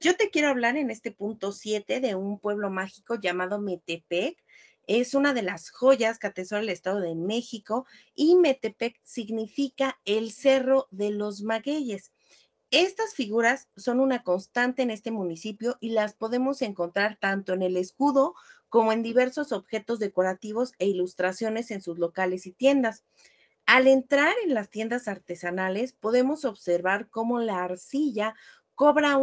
Yo 0.00 0.14
te 0.14 0.30
quiero 0.30 0.48
hablar 0.48 0.76
en 0.76 0.92
este 0.92 1.10
punto 1.10 1.50
7 1.50 1.98
de 1.98 2.14
un 2.14 2.38
pueblo 2.38 2.70
mágico 2.70 3.16
llamado 3.16 3.60
Metepec. 3.60 4.38
Es 4.86 5.12
una 5.12 5.34
de 5.34 5.42
las 5.42 5.70
joyas 5.70 6.20
que 6.20 6.28
atesora 6.28 6.60
el 6.60 6.68
Estado 6.68 7.00
de 7.00 7.16
México 7.16 7.84
y 8.14 8.36
Metepec 8.36 9.00
significa 9.02 9.98
el 10.04 10.30
Cerro 10.30 10.86
de 10.92 11.10
los 11.10 11.42
Magueyes. 11.42 12.12
Estas 12.70 13.14
figuras 13.14 13.70
son 13.76 13.98
una 13.98 14.22
constante 14.22 14.82
en 14.82 14.92
este 14.92 15.10
municipio 15.10 15.76
y 15.80 15.90
las 15.90 16.14
podemos 16.14 16.62
encontrar 16.62 17.18
tanto 17.20 17.52
en 17.52 17.62
el 17.62 17.76
escudo 17.76 18.34
como 18.68 18.92
en 18.92 19.02
diversos 19.02 19.50
objetos 19.50 19.98
decorativos 19.98 20.74
e 20.78 20.86
ilustraciones 20.86 21.72
en 21.72 21.82
sus 21.82 21.98
locales 21.98 22.46
y 22.46 22.52
tiendas. 22.52 23.04
Al 23.66 23.88
entrar 23.88 24.34
en 24.44 24.54
las 24.54 24.70
tiendas 24.70 25.08
artesanales 25.08 25.92
podemos 25.92 26.44
observar 26.44 27.08
cómo 27.10 27.40
la 27.40 27.64
arcilla 27.64 28.36
cobra 28.76 29.16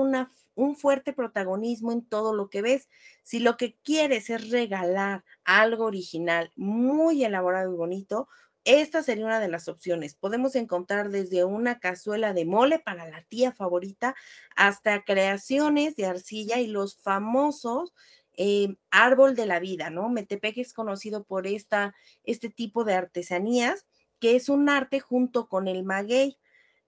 un 0.56 0.76
fuerte 0.76 1.14
protagonismo 1.14 1.92
en 1.92 2.06
todo 2.06 2.34
lo 2.34 2.50
que 2.50 2.62
ves. 2.62 2.90
Si 3.24 3.40
lo 3.40 3.58
que 3.58 3.76
quieres 3.84 4.30
es 4.30 4.50
regalar 4.50 5.24
algo 5.44 5.86
original, 5.86 6.52
muy 6.56 7.24
elaborado 7.24 7.74
y 7.74 7.78
bonito, 7.78 8.28
esta 8.66 9.04
sería 9.04 9.26
una 9.26 9.40
de 9.40 9.48
las 9.48 9.68
opciones. 9.68 10.16
Podemos 10.16 10.56
encontrar 10.56 11.12
desde 11.12 11.44
una 11.46 11.80
cazuela 11.80 12.34
de 12.34 12.46
mole 12.46 12.80
para 12.80 13.08
la 13.08 13.22
tía 13.22 13.52
favorita 13.52 14.16
hasta 14.56 15.04
creaciones 15.04 15.96
de 15.96 16.08
arcilla 16.08 16.60
y 16.60 16.68
los 16.68 16.98
famosos 16.98 17.94
eh, 18.38 18.76
árbol 18.90 19.36
de 19.36 19.46
la 19.46 19.60
vida, 19.60 19.92
¿no? 19.92 20.10
Metepec 20.10 20.58
es 20.58 20.74
conocido 20.74 21.24
por 21.24 21.46
esta, 21.46 21.94
este 22.24 22.50
tipo 22.50 22.84
de 22.84 22.96
artesanías, 22.96 23.86
que 24.20 24.36
es 24.36 24.50
un 24.50 24.68
arte 24.68 25.00
junto 25.00 25.48
con 25.48 25.68
el 25.68 25.84
maguey. 25.84 26.38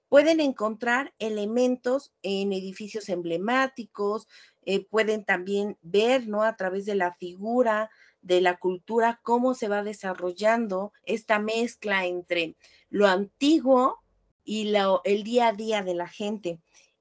Pueden 0.10 0.40
encontrar 0.40 1.14
elementos 1.20 2.14
en 2.22 2.54
edificios 2.54 3.10
emblemáticos, 3.10 4.28
eh, 4.66 4.86
pueden 4.86 5.26
también 5.26 5.78
ver, 5.82 6.28
¿no? 6.28 6.44
A 6.44 6.56
través 6.56 6.86
de 6.86 6.96
la 6.96 7.14
figura, 7.14 7.90
de 8.22 8.42
la 8.42 8.58
cultura, 8.58 9.20
cómo 9.24 9.54
se 9.54 9.68
va 9.68 9.84
desarrollando 9.84 10.92
esta 11.04 11.40
mezcla 11.40 12.06
entre 12.06 12.56
lo 12.90 13.08
antiguo 13.08 14.00
y 14.44 14.74
el 15.04 15.24
día 15.24 15.50
a 15.50 15.54
día 15.54 15.84
de 15.84 15.94
la 15.94 16.08
gente. 16.08 16.60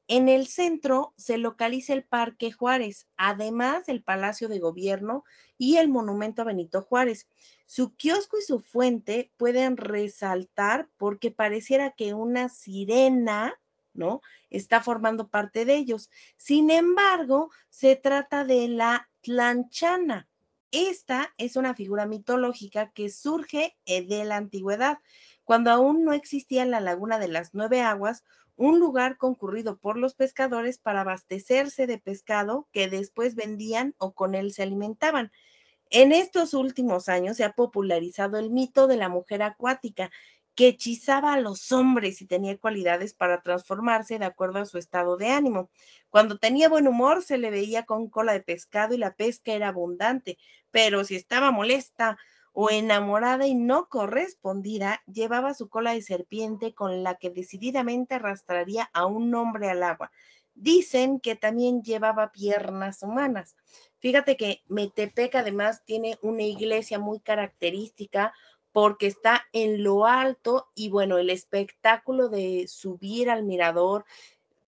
En 0.09 0.29
el 0.29 0.47
centro 0.47 1.15
se 1.17 1.37
localiza 1.37 1.93
el 1.93 2.05
Parque 2.05 2.53
Juárez, 2.53 3.09
además 3.17 3.87
del 3.87 4.05
Palacio 4.05 4.49
de 4.49 4.61
Gobierno 4.61 5.25
y 5.59 5.79
el 5.79 5.89
Monumento 5.89 6.43
a 6.43 6.45
Benito 6.45 6.83
Juárez. 6.83 7.29
Su 7.67 7.95
kiosco 7.95 8.39
y 8.39 8.43
su 8.43 8.61
fuente 8.61 9.33
pueden 9.37 9.77
resaltar 9.77 10.89
porque 10.97 11.31
pareciera 11.31 11.91
que 11.91 12.15
una 12.15 12.49
sirena, 12.49 13.55
¿no? 13.93 14.23
Está 14.51 14.81
formando 14.81 15.29
parte 15.29 15.65
de 15.65 15.75
ellos. 15.75 16.11
Sin 16.37 16.71
embargo, 16.71 17.51
se 17.69 17.97
trata 17.97 18.45
de 18.45 18.69
la 18.69 19.11
tlanchana, 19.21 20.29
esta 20.73 21.33
es 21.39 21.57
una 21.57 21.75
figura 21.75 22.07
mitológica 22.07 22.91
que 22.91 23.09
surge 23.09 23.77
eh, 23.87 24.07
de 24.07 24.25
la 24.25 24.37
antigüedad, 24.37 24.99
cuando 25.45 25.71
aún 25.71 26.05
no 26.05 26.13
existía 26.13 26.67
la 26.67 26.81
laguna 26.81 27.19
de 27.19 27.29
las 27.29 27.55
nueve 27.55 27.81
aguas, 27.83 28.25
un 28.57 28.81
lugar 28.81 29.17
concurrido 29.17 29.79
por 29.79 29.97
los 29.97 30.15
pescadores 30.15 30.79
para 30.79 31.03
abastecerse 31.03 31.87
de 31.87 31.99
pescado 31.99 32.69
que 32.73 32.89
después 32.89 33.37
vendían 33.37 33.95
o 33.99 34.13
con 34.13 34.35
él 34.35 34.53
se 34.53 34.65
alimentaban. 34.65 35.31
En 35.91 36.13
estos 36.13 36.55
últimos 36.55 37.09
años 37.09 37.37
se 37.37 37.45
ha 37.45 37.53
popularizado 37.53 38.39
el 38.39 38.51
mito 38.51 38.87
de 38.87 38.97
la 38.97 39.09
mujer 39.09 39.43
acuática, 39.43 40.11
que 40.57 40.69
hechizaba 40.69 41.35
a 41.35 41.41
los 41.41 41.71
hombres 41.71 42.23
y 42.23 42.27
tenía 42.27 42.57
cualidades 42.59 43.13
para 43.15 43.43
transformarse 43.43 44.19
de 44.19 44.25
acuerdo 44.25 44.59
a 44.59 44.65
su 44.65 44.79
estado 44.79 45.17
de 45.19 45.29
ánimo. 45.29 45.71
Cuando 46.09 46.39
tenía 46.39 46.69
buen 46.71 46.89
humor 46.89 47.23
se 47.23 47.37
le 47.39 47.51
veía 47.51 47.85
con 47.85 48.09
cola 48.09 48.33
de 48.33 48.41
pescado 48.41 48.95
y 48.95 48.99
la 48.99 49.15
pesca 49.15 49.53
era 49.53 49.69
abundante, 49.69 50.39
pero 50.71 51.05
si 51.05 51.15
estaba 51.15 51.51
molesta 51.51 52.17
o 52.53 52.71
enamorada 52.71 53.47
y 53.47 53.55
no 53.55 53.89
correspondida, 53.89 55.03
llevaba 55.07 55.53
su 55.53 55.69
cola 55.69 55.93
de 55.93 56.01
serpiente 56.01 56.75
con 56.75 57.03
la 57.03 57.17
que 57.17 57.29
decididamente 57.29 58.15
arrastraría 58.15 58.89
a 58.95 59.05
un 59.05 59.35
hombre 59.35 59.69
al 59.69 59.83
agua. 59.83 60.11
Dicen 60.57 61.21
que 61.21 61.37
también 61.37 61.83
llevaba 61.83 62.33
piernas 62.33 63.03
humanas. 63.03 63.57
Fíjate 63.99 64.37
que 64.37 64.63
Metepec 64.69 65.35
además 65.35 65.85
tiene 65.85 66.19
una 66.23 66.43
iglesia 66.43 66.99
muy 66.99 67.21
característica 67.21 68.33
porque 68.73 69.07
está 69.07 69.45
en 69.53 69.83
lo 69.85 70.07
alto 70.07 70.69
y 70.75 70.89
bueno, 70.89 71.19
el 71.19 71.31
espectáculo 71.31 72.29
de 72.29 72.67
subir 72.69 73.31
al 73.31 73.43
mirador, 73.43 74.07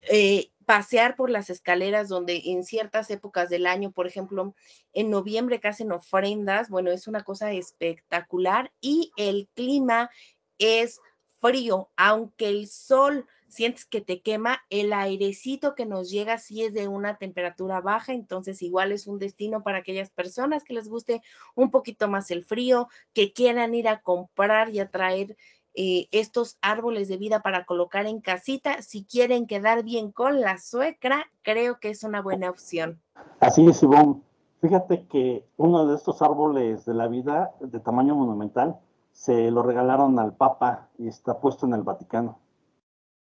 eh, 0.03 0.51
pasear 0.65 1.17
por 1.17 1.31
las 1.31 1.51
escaleras 1.51 2.09
donde 2.09 2.41
en 2.47 2.65
ciertas 2.65 3.11
épocas 3.11 3.51
del 3.51 3.67
año, 3.67 3.93
por 3.93 4.07
ejemplo, 4.07 4.55
en 4.95 5.11
noviembre 5.11 5.61
que 5.61 5.69
hacen 5.69 5.93
ofrendas, 5.93 6.71
bueno, 6.71 6.91
es 6.91 7.07
una 7.07 7.25
cosa 7.25 7.53
espectacular 7.53 8.73
y 8.81 9.13
el 9.17 9.49
clima 9.55 10.11
es 10.59 11.01
frío, 11.41 11.91
aunque 11.97 12.49
el 12.49 12.69
sol 12.69 13.27
sientes 13.55 13.85
que 13.85 14.01
te 14.01 14.21
quema, 14.21 14.61
el 14.71 14.93
airecito 14.93 15.75
que 15.75 15.87
nos 15.87 16.11
llega 16.11 16.39
sí 16.39 16.63
es 16.63 16.75
de 16.75 16.89
una 16.89 17.17
temperatura 17.17 17.81
baja, 17.81 18.13
entonces 18.13 18.61
igual 18.63 18.93
es 18.93 19.07
un 19.07 19.19
destino 19.19 19.63
para 19.63 19.79
aquellas 19.79 20.11
personas 20.11 20.65
que 20.65 20.75
les 20.75 20.89
guste 20.89 21.23
un 21.55 21.71
poquito 21.71 22.09
más 22.09 22.31
el 22.31 22.45
frío, 22.45 22.89
que 23.13 23.33
quieran 23.33 23.75
ir 23.75 23.89
a 23.89 24.03
comprar 24.03 24.75
y 24.75 24.81
a 24.81 24.91
traer 24.91 25.37
eh, 25.75 26.09
estos 26.13 26.59
árboles 26.63 27.09
de 27.09 27.17
vida 27.17 27.41
para 27.41 27.65
colocar 27.65 28.07
en 28.07 28.21
casita. 28.21 28.83
Si 28.83 29.05
quieren 29.05 29.47
quedar 29.47 29.83
bien 29.83 30.13
con 30.13 30.41
la 30.41 30.59
suecra, 30.59 31.27
creo 31.43 31.81
que 31.81 31.91
es 31.91 32.05
una 32.05 32.23
buena 32.23 32.51
opción. 32.51 33.01
Así 33.41 33.67
es, 33.67 33.83
Ivonne. 33.83 34.21
Fíjate 34.61 35.07
que 35.07 35.45
uno 35.57 35.87
de 35.87 35.97
estos 35.97 36.23
árboles 36.23 36.85
de 36.85 36.95
la 36.95 37.09
vida 37.09 37.53
de 37.61 37.81
tamaño 37.81 38.15
monumental 38.15 38.77
se 39.13 39.51
lo 39.51 39.63
regalaron 39.63 40.19
al 40.19 40.35
Papa 40.35 40.89
y 40.99 41.09
está 41.09 41.39
puesto 41.39 41.67
en 41.67 41.75
el 41.75 41.83
Vaticano 41.83 42.39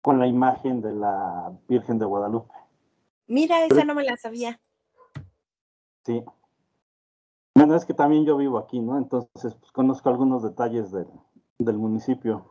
con 0.01 0.19
la 0.19 0.27
imagen 0.27 0.81
de 0.81 0.93
la 0.93 1.51
Virgen 1.67 1.99
de 1.99 2.05
Guadalupe. 2.05 2.53
Mira, 3.27 3.65
esa 3.65 3.85
no 3.85 3.95
me 3.95 4.03
la 4.03 4.17
sabía. 4.17 4.59
Sí. 6.03 6.23
Bueno, 7.53 7.75
es 7.75 7.85
que 7.85 7.93
también 7.93 8.25
yo 8.25 8.37
vivo 8.37 8.57
aquí, 8.57 8.79
¿no? 8.79 8.97
Entonces, 8.97 9.55
pues, 9.55 9.71
conozco 9.71 10.09
algunos 10.09 10.43
detalles 10.43 10.91
del, 10.91 11.77
municipio. 11.77 12.45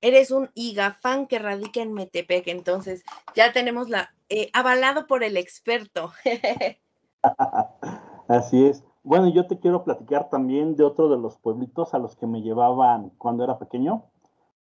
Eres 0.00 0.30
un 0.30 0.50
IGAFAN 0.54 1.26
que 1.26 1.38
radica 1.38 1.82
en 1.82 1.92
Metepec, 1.92 2.48
entonces 2.48 3.04
ya 3.36 3.52
tenemos 3.52 3.88
la 3.88 4.14
eh, 4.28 4.50
avalado 4.52 5.06
por 5.06 5.22
el 5.22 5.36
experto. 5.36 6.12
Así 8.28 8.64
es. 8.64 8.82
Bueno, 9.04 9.28
yo 9.28 9.46
te 9.46 9.58
quiero 9.58 9.84
platicar 9.84 10.30
también 10.30 10.76
de 10.76 10.84
otro 10.84 11.08
de 11.08 11.18
los 11.18 11.38
pueblitos 11.38 11.92
a 11.94 11.98
los 11.98 12.16
que 12.16 12.26
me 12.26 12.40
llevaban 12.40 13.10
cuando 13.18 13.44
era 13.44 13.58
pequeño 13.58 14.11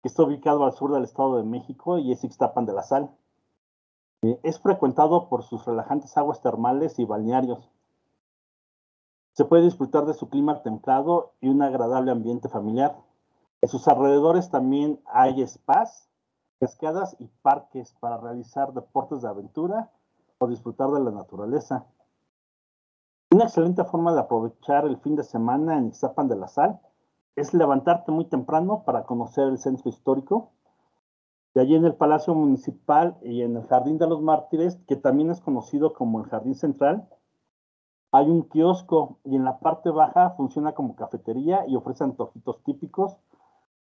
está 0.07 0.23
ubicado 0.23 0.65
al 0.65 0.73
sur 0.73 0.93
del 0.93 1.05
Estado 1.05 1.37
de 1.37 1.45
México 1.45 1.99
y 1.99 2.13
es 2.13 2.25
Ixtapan 2.25 2.67
de 2.67 2.73
la 2.73 2.83
Sal. 2.83 3.11
Eh, 4.23 4.39
es 4.43 4.61
frecuentado 4.61 5.29
por 5.29 5.43
sus 5.43 5.65
relajantes 5.65 6.17
aguas 6.17 6.41
termales 6.41 6.99
y 6.99 7.05
balnearios. 7.05 7.71
Se 9.33 9.45
puede 9.45 9.65
disfrutar 9.65 10.07
de 10.07 10.15
su 10.15 10.29
clima 10.29 10.63
templado 10.63 11.35
y 11.41 11.49
un 11.49 11.61
agradable 11.61 12.11
ambiente 12.11 12.49
familiar. 12.49 12.97
En 13.61 13.69
sus 13.69 13.87
alrededores 13.89 14.51
también 14.51 15.01
hay 15.07 15.47
spas, 15.47 16.09
cascadas 16.59 17.17
y 17.19 17.27
parques 17.43 17.95
para 18.01 18.17
realizar 18.17 18.73
deportes 18.73 19.23
de 19.23 19.29
aventura 19.29 19.91
o 20.39 20.47
disfrutar 20.47 20.91
de 20.91 21.01
la 21.01 21.11
naturaleza. 21.11 21.85
Una 23.31 23.45
excelente 23.45 23.85
forma 23.85 24.15
de 24.15 24.21
aprovechar 24.21 24.87
el 24.87 24.99
fin 24.99 25.17
de 25.17 25.25
semana 25.25 25.77
en 25.77 25.89
Ixtapan 25.89 26.29
de 26.29 26.37
la 26.37 26.49
Sal 26.49 26.81
es 27.37 27.53
levantarte 27.53 28.11
muy 28.11 28.25
temprano 28.25 28.83
para 28.85 29.05
conocer 29.05 29.47
el 29.49 29.59
centro 29.59 29.91
histórico. 29.91 30.51
De 31.55 31.61
allí 31.61 31.75
en 31.75 31.85
el 31.85 31.95
Palacio 31.95 32.35
Municipal 32.35 33.17
y 33.23 33.43
en 33.43 33.57
el 33.57 33.67
Jardín 33.67 33.99
de 33.99 34.07
los 34.07 34.21
Mártires, 34.23 34.77
que 34.89 34.97
también 34.97 35.31
es 35.31 35.41
conocido 35.41 35.93
como 35.93 36.19
el 36.21 36.29
Jardín 36.29 36.55
Central, 36.55 37.09
hay 38.11 38.31
un 38.31 38.43
kiosco 38.45 39.19
y 39.25 39.37
en 39.37 39.45
la 39.45 39.59
parte 39.59 39.91
baja 39.91 40.31
funciona 40.31 40.73
como 40.73 40.97
cafetería 40.97 41.67
y 41.67 41.77
ofrece 41.77 42.05
antojitos 42.05 42.63
típicos, 42.63 43.19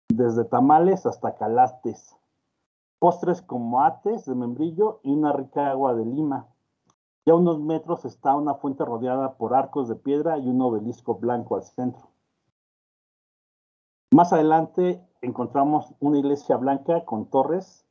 desde 0.10 0.44
tamales 0.44 1.06
hasta 1.06 1.36
calates, 1.36 2.16
postres 3.00 3.42
como 3.42 3.84
ates 3.84 4.26
de 4.26 4.36
membrillo 4.36 5.00
y 5.04 5.12
una 5.12 5.32
rica 5.32 5.70
agua 5.70 5.94
de 5.96 6.06
lima. 6.06 6.48
Ya 7.26 7.34
a 7.34 7.38
unos 7.38 7.60
metros 7.60 8.04
está 8.06 8.36
una 8.36 8.56
fuente 8.56 8.84
rodeada 8.84 9.36
por 9.36 9.54
arcos 9.54 9.88
de 9.88 9.96
piedra 9.96 10.38
y 10.38 10.48
un 10.48 10.62
obelisco 10.62 11.16
blanco 11.16 11.56
al 11.56 11.64
centro. 11.64 12.15
Más 14.12 14.32
adelante 14.32 15.06
encontramos 15.22 15.94
una 16.00 16.20
iglesia 16.20 16.58
blanca 16.58 17.06
con 17.06 17.26
torres 17.30 17.86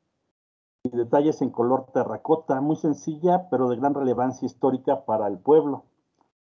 y 0.84 0.90
detalles 0.90 1.42
en 1.42 1.50
color 1.50 1.86
terracota, 1.92 2.60
muy 2.60 2.76
sencilla, 2.76 3.48
pero 3.50 3.68
de 3.68 3.76
gran 3.76 3.94
relevancia 3.94 4.46
histórica 4.46 5.04
para 5.04 5.26
el 5.26 5.38
pueblo. 5.38 5.84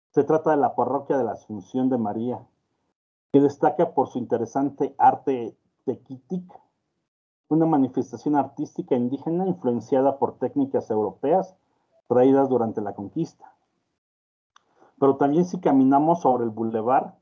Se 0.09 0.23
trata 0.23 0.51
de 0.51 0.57
la 0.57 0.75
parroquia 0.75 1.17
de 1.17 1.23
la 1.23 1.33
Asunción 1.33 1.89
de 1.89 1.97
María, 1.97 2.45
que 3.31 3.39
destaca 3.39 3.93
por 3.93 4.09
su 4.09 4.17
interesante 4.17 4.93
arte 4.97 5.55
tequitic, 5.85 6.43
una 7.47 7.65
manifestación 7.65 8.35
artística 8.35 8.95
indígena 8.95 9.47
influenciada 9.47 10.17
por 10.17 10.37
técnicas 10.37 10.89
europeas 10.89 11.55
traídas 12.07 12.49
durante 12.49 12.81
la 12.81 12.93
conquista. 12.93 13.53
Pero 14.99 15.15
también 15.15 15.45
si 15.45 15.59
caminamos 15.59 16.21
sobre 16.21 16.43
el 16.43 16.49
bulevar, 16.49 17.20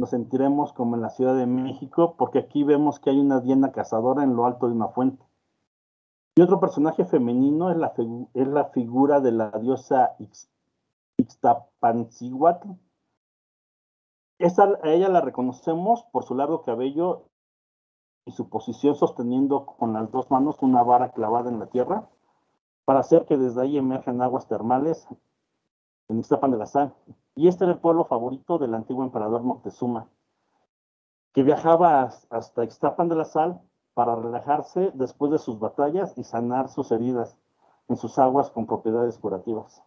nos 0.00 0.10
sentiremos 0.10 0.72
como 0.72 0.96
en 0.96 1.02
la 1.02 1.10
Ciudad 1.10 1.36
de 1.36 1.44
México, 1.44 2.14
porque 2.16 2.38
aquí 2.38 2.64
vemos 2.64 2.98
que 2.98 3.10
hay 3.10 3.20
una 3.20 3.40
diana 3.40 3.70
cazadora 3.70 4.24
en 4.24 4.34
lo 4.34 4.46
alto 4.46 4.66
de 4.66 4.72
una 4.72 4.88
fuente. 4.88 5.22
Y 6.34 6.40
otro 6.40 6.58
personaje 6.58 7.04
femenino 7.04 7.70
es 7.70 7.76
la, 7.76 7.92
es 8.32 8.48
la 8.48 8.64
figura 8.70 9.20
de 9.20 9.32
la 9.32 9.50
diosa 9.50 10.16
Ixtapancihuatl. 11.18 12.70
a 14.38 14.88
ella 14.88 15.08
la 15.10 15.20
reconocemos 15.20 16.04
por 16.04 16.24
su 16.24 16.34
largo 16.34 16.62
cabello 16.62 17.26
y 18.24 18.32
su 18.32 18.48
posición 18.48 18.94
sosteniendo 18.94 19.66
con 19.66 19.92
las 19.92 20.10
dos 20.10 20.30
manos 20.30 20.56
una 20.62 20.82
vara 20.82 21.12
clavada 21.12 21.50
en 21.50 21.58
la 21.58 21.66
tierra 21.66 22.08
para 22.86 23.00
hacer 23.00 23.26
que 23.26 23.36
desde 23.36 23.60
ahí 23.60 23.76
emerjan 23.76 24.22
aguas 24.22 24.48
termales 24.48 25.06
en 26.08 26.20
Ixtapan 26.20 26.52
de 26.52 26.56
la 26.56 26.64
Sal. 26.64 26.94
Y 27.34 27.48
este 27.48 27.64
era 27.64 27.74
el 27.74 27.80
pueblo 27.80 28.04
favorito 28.04 28.58
del 28.58 28.74
antiguo 28.74 29.04
emperador 29.04 29.42
Moctezuma, 29.42 30.08
que 31.32 31.42
viajaba 31.42 32.10
hasta 32.30 32.64
Ixtapan 32.64 33.08
de 33.08 33.16
la 33.16 33.24
Sal 33.24 33.60
para 33.94 34.16
relajarse 34.16 34.90
después 34.94 35.30
de 35.32 35.38
sus 35.38 35.58
batallas 35.58 36.16
y 36.16 36.24
sanar 36.24 36.68
sus 36.68 36.90
heridas 36.90 37.36
en 37.88 37.96
sus 37.96 38.18
aguas 38.18 38.50
con 38.50 38.66
propiedades 38.66 39.18
curativas. 39.18 39.82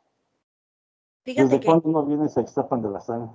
¿Desde 1.25 1.63
cuándo 1.63 1.89
no 1.89 2.03
vienes 2.05 2.37
a 2.37 2.41
Ixtapan 2.41 2.81
de 2.81 2.89
la 2.89 2.99
Sal? 2.99 3.29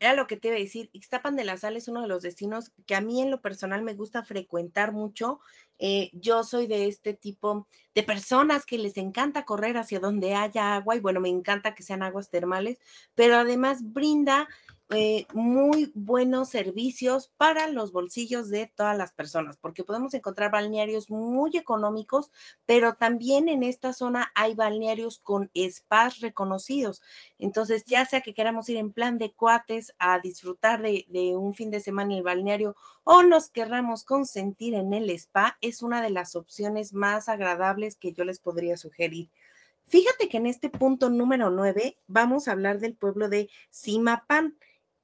Era 0.00 0.14
lo 0.14 0.26
que 0.26 0.38
te 0.38 0.48
iba 0.48 0.56
a 0.56 0.60
decir, 0.60 0.88
Ixtapan 0.94 1.36
de 1.36 1.44
la 1.44 1.58
Sal 1.58 1.76
es 1.76 1.86
uno 1.86 2.00
de 2.00 2.08
los 2.08 2.22
destinos 2.22 2.72
que 2.86 2.94
a 2.94 3.02
mí 3.02 3.20
en 3.20 3.30
lo 3.30 3.42
personal 3.42 3.82
me 3.82 3.92
gusta 3.92 4.24
frecuentar 4.24 4.92
mucho. 4.92 5.40
Eh, 5.78 6.10
yo 6.14 6.42
soy 6.42 6.66
de 6.66 6.88
este 6.88 7.12
tipo 7.12 7.68
de 7.94 8.02
personas 8.02 8.64
que 8.64 8.78
les 8.78 8.96
encanta 8.96 9.44
correr 9.44 9.76
hacia 9.76 10.00
donde 10.00 10.34
haya 10.34 10.74
agua 10.74 10.96
y 10.96 11.00
bueno, 11.00 11.20
me 11.20 11.28
encanta 11.28 11.74
que 11.74 11.82
sean 11.82 12.02
aguas 12.02 12.30
termales, 12.30 12.78
pero 13.14 13.36
además 13.36 13.92
brinda 13.92 14.48
eh, 14.92 15.26
muy 15.34 15.92
buenos 15.94 16.48
servicios 16.48 17.30
para 17.36 17.68
los 17.68 17.92
bolsillos 17.92 18.48
de 18.48 18.66
todas 18.66 18.98
las 18.98 19.12
personas, 19.12 19.56
porque 19.56 19.84
podemos 19.84 20.14
encontrar 20.14 20.50
balnearios 20.50 21.10
muy 21.10 21.56
económicos, 21.56 22.32
pero 22.66 22.94
también 22.94 23.48
en 23.48 23.62
esta 23.62 23.92
zona 23.92 24.32
hay 24.34 24.54
balnearios 24.54 25.20
con 25.20 25.48
spas 25.54 26.18
reconocidos. 26.18 27.02
Entonces, 27.38 27.84
ya 27.84 28.04
sea 28.04 28.20
que 28.20 28.34
queramos 28.34 28.68
ir 28.68 28.78
en 28.78 28.92
plan 28.92 29.16
de 29.18 29.32
cuates 29.32 29.94
a 29.98 30.18
disfrutar 30.18 30.82
de, 30.82 31.06
un 31.36 31.54
fin 31.54 31.70
de 31.70 31.78
semana 31.78 32.12
en 32.12 32.18
el 32.18 32.24
balneario 32.24 32.74
o 33.04 33.22
nos 33.22 33.48
querramos 33.50 34.02
consentir 34.02 34.74
en 34.74 34.92
el 34.92 35.08
spa, 35.10 35.56
es 35.60 35.82
una 35.82 36.02
de 36.02 36.10
las 36.10 36.34
opciones 36.34 36.92
más 36.92 37.28
agradables 37.28 37.94
que 37.94 38.12
yo 38.12 38.24
les 38.24 38.40
podría 38.40 38.76
sugerir. 38.76 39.30
Fíjate 39.86 40.28
que 40.28 40.36
en 40.36 40.46
este 40.46 40.70
punto 40.70 41.10
número 41.10 41.50
9 41.50 41.98
vamos 42.06 42.46
a 42.46 42.52
hablar 42.52 42.78
del 42.78 42.94
pueblo 42.94 43.28
de 43.28 43.50
Simapán. 43.70 44.56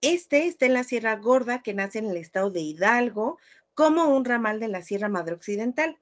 Este 0.03 0.47
está 0.47 0.67
en 0.67 0.75
la 0.75 0.85
Sierra 0.85 1.17
Gorda, 1.17 1.63
que 1.63 1.73
nace 1.73 1.99
en 1.99 2.11
el 2.11 2.19
estado 2.19 2.51
de 2.51 2.61
Hidalgo, 2.61 3.39
como 3.73 4.15
un 4.15 4.25
ramal 4.25 4.61
de 4.61 4.69
la 4.69 4.83
Sierra 4.83 5.09
Madre 5.09 5.35
Occidental. 5.35 5.99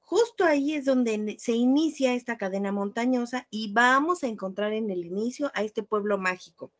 Justo 0.00 0.44
ahí 0.44 0.74
es 0.74 0.84
donde 0.84 1.36
se 1.38 1.52
inicia 1.52 2.14
esta 2.14 2.36
cadena 2.36 2.72
montañosa 2.72 3.46
y 3.50 3.72
vamos 3.72 4.22
a 4.22 4.26
encontrar 4.26 4.72
en 4.72 4.90
el 4.90 5.04
inicio 5.04 5.50
a 5.54 5.62
este 5.62 5.82
pueblo 5.82 6.18
mágico. 6.18 6.72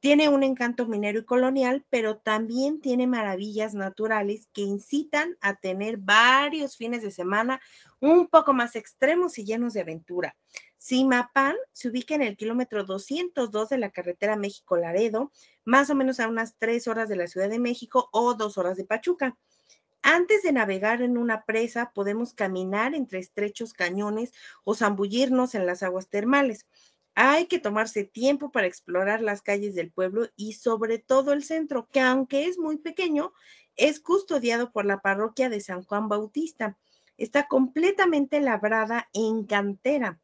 Tiene 0.00 0.28
un 0.28 0.42
encanto 0.42 0.86
minero 0.86 1.20
y 1.20 1.24
colonial, 1.24 1.84
pero 1.90 2.16
también 2.18 2.80
tiene 2.80 3.06
maravillas 3.06 3.74
naturales 3.74 4.48
que 4.52 4.62
incitan 4.62 5.36
a 5.40 5.56
tener 5.56 5.98
varios 5.98 6.76
fines 6.76 7.02
de 7.02 7.10
semana 7.10 7.60
un 8.00 8.28
poco 8.28 8.52
más 8.52 8.76
extremos 8.76 9.38
y 9.38 9.44
llenos 9.44 9.74
de 9.74 9.82
aventura. 9.82 10.36
Simapán 10.90 11.54
se 11.72 11.88
ubica 11.88 12.16
en 12.16 12.22
el 12.22 12.36
kilómetro 12.36 12.82
202 12.82 13.68
de 13.68 13.78
la 13.78 13.90
carretera 13.90 14.34
México-Laredo, 14.34 15.30
más 15.64 15.88
o 15.88 15.94
menos 15.94 16.18
a 16.18 16.26
unas 16.26 16.56
tres 16.58 16.88
horas 16.88 17.08
de 17.08 17.14
la 17.14 17.28
Ciudad 17.28 17.48
de 17.48 17.60
México 17.60 18.08
o 18.10 18.34
dos 18.34 18.58
horas 18.58 18.76
de 18.76 18.84
Pachuca. 18.84 19.38
Antes 20.02 20.42
de 20.42 20.50
navegar 20.50 21.00
en 21.00 21.16
una 21.16 21.44
presa, 21.44 21.92
podemos 21.94 22.34
caminar 22.34 22.96
entre 22.96 23.20
estrechos 23.20 23.72
cañones 23.72 24.32
o 24.64 24.74
zambullirnos 24.74 25.54
en 25.54 25.64
las 25.64 25.84
aguas 25.84 26.08
termales. 26.08 26.66
Hay 27.14 27.46
que 27.46 27.60
tomarse 27.60 28.02
tiempo 28.02 28.50
para 28.50 28.66
explorar 28.66 29.22
las 29.22 29.42
calles 29.42 29.76
del 29.76 29.92
pueblo 29.92 30.26
y 30.34 30.54
sobre 30.54 30.98
todo 30.98 31.32
el 31.32 31.44
centro, 31.44 31.86
que 31.86 32.00
aunque 32.00 32.46
es 32.46 32.58
muy 32.58 32.78
pequeño, 32.78 33.32
es 33.76 34.00
custodiado 34.00 34.72
por 34.72 34.86
la 34.86 34.98
parroquia 34.98 35.50
de 35.50 35.60
San 35.60 35.84
Juan 35.84 36.08
Bautista. 36.08 36.76
Está 37.16 37.46
completamente 37.46 38.40
labrada 38.40 39.08
en 39.12 39.44
cantera. 39.44 40.18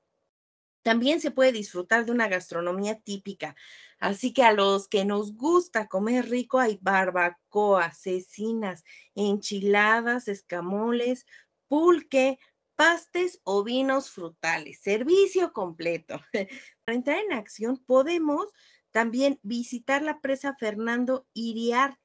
También 0.86 1.20
se 1.20 1.32
puede 1.32 1.50
disfrutar 1.50 2.04
de 2.04 2.12
una 2.12 2.28
gastronomía 2.28 3.00
típica. 3.00 3.56
Así 3.98 4.32
que 4.32 4.44
a 4.44 4.52
los 4.52 4.86
que 4.86 5.04
nos 5.04 5.36
gusta 5.36 5.88
comer 5.88 6.28
rico 6.28 6.60
hay 6.60 6.78
barbacoa, 6.80 7.92
cecinas, 7.92 8.84
enchiladas, 9.16 10.28
escamoles, 10.28 11.26
pulque, 11.66 12.38
pastes 12.76 13.40
o 13.42 13.64
vinos 13.64 14.12
frutales. 14.12 14.78
Servicio 14.80 15.52
completo. 15.52 16.20
Para 16.84 16.96
entrar 16.96 17.18
en 17.18 17.32
acción 17.32 17.78
podemos 17.84 18.46
también 18.92 19.40
visitar 19.42 20.02
la 20.02 20.20
presa 20.20 20.54
Fernando 20.54 21.26
Iriart 21.34 21.98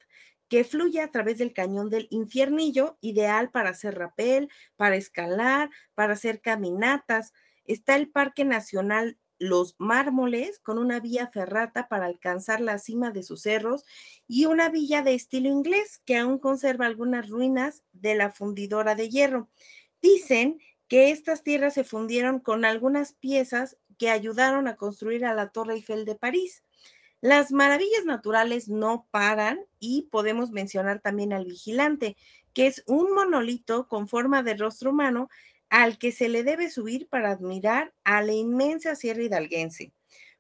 que 0.48 0.64
fluye 0.64 1.02
a 1.02 1.12
través 1.12 1.38
del 1.38 1.54
cañón 1.54 1.92
del 1.92 2.08
infiernillo, 2.10 2.98
ideal 3.00 3.52
para 3.52 3.70
hacer 3.70 3.94
rapel, 3.94 4.50
para 4.76 4.96
escalar, 4.96 5.70
para 5.94 6.14
hacer 6.14 6.42
caminatas. 6.42 7.32
Está 7.72 7.96
el 7.96 8.10
Parque 8.10 8.44
Nacional 8.44 9.18
Los 9.40 9.76
Mármoles, 9.78 10.60
con 10.60 10.78
una 10.78 11.00
vía 11.00 11.28
ferrata 11.28 11.88
para 11.88 12.06
alcanzar 12.06 12.60
la 12.60 12.78
cima 12.80 13.12
de 13.12 13.24
sus 13.24 13.44
cerros, 13.44 13.86
y 14.28 14.46
una 14.46 14.68
villa 14.68 15.04
de 15.04 15.14
estilo 15.14 15.48
inglés 15.48 16.02
que 16.04 16.18
aún 16.18 16.38
conserva 16.38 16.86
algunas 16.86 17.30
ruinas 17.30 17.86
de 17.94 18.16
la 18.16 18.30
fundidora 18.30 18.94
de 18.96 19.08
hierro. 19.08 19.50
Dicen 20.02 20.60
que 20.90 21.12
estas 21.12 21.44
tierras 21.44 21.76
se 21.76 21.86
fundieron 21.86 22.42
con 22.42 22.66
algunas 22.66 23.14
piezas 23.14 23.78
que 23.98 24.10
ayudaron 24.10 24.68
a 24.68 24.76
construir 24.76 25.24
a 25.24 25.34
la 25.34 25.48
Torre 25.48 25.76
Eiffel 25.76 26.04
de 26.04 26.16
París. 26.16 26.66
Las 27.22 27.54
maravillas 27.54 28.04
naturales 28.04 28.68
no 28.68 29.08
paran 29.12 29.62
y 29.80 30.10
podemos 30.12 30.52
mencionar 30.52 31.00
también 31.00 31.32
al 31.32 31.46
vigilante, 31.46 32.18
que 32.54 32.68
es 32.68 32.84
un 32.86 33.14
monolito 33.14 33.88
con 33.88 34.10
forma 34.10 34.44
de 34.44 34.56
rostro 34.56 34.90
humano 34.90 35.30
al 35.72 35.98
que 35.98 36.12
se 36.12 36.28
le 36.28 36.44
debe 36.44 36.70
subir 36.70 37.08
para 37.08 37.32
admirar 37.32 37.94
a 38.04 38.22
la 38.22 38.34
inmensa 38.34 38.94
Sierra 38.94 39.24
Hidalguense. 39.24 39.94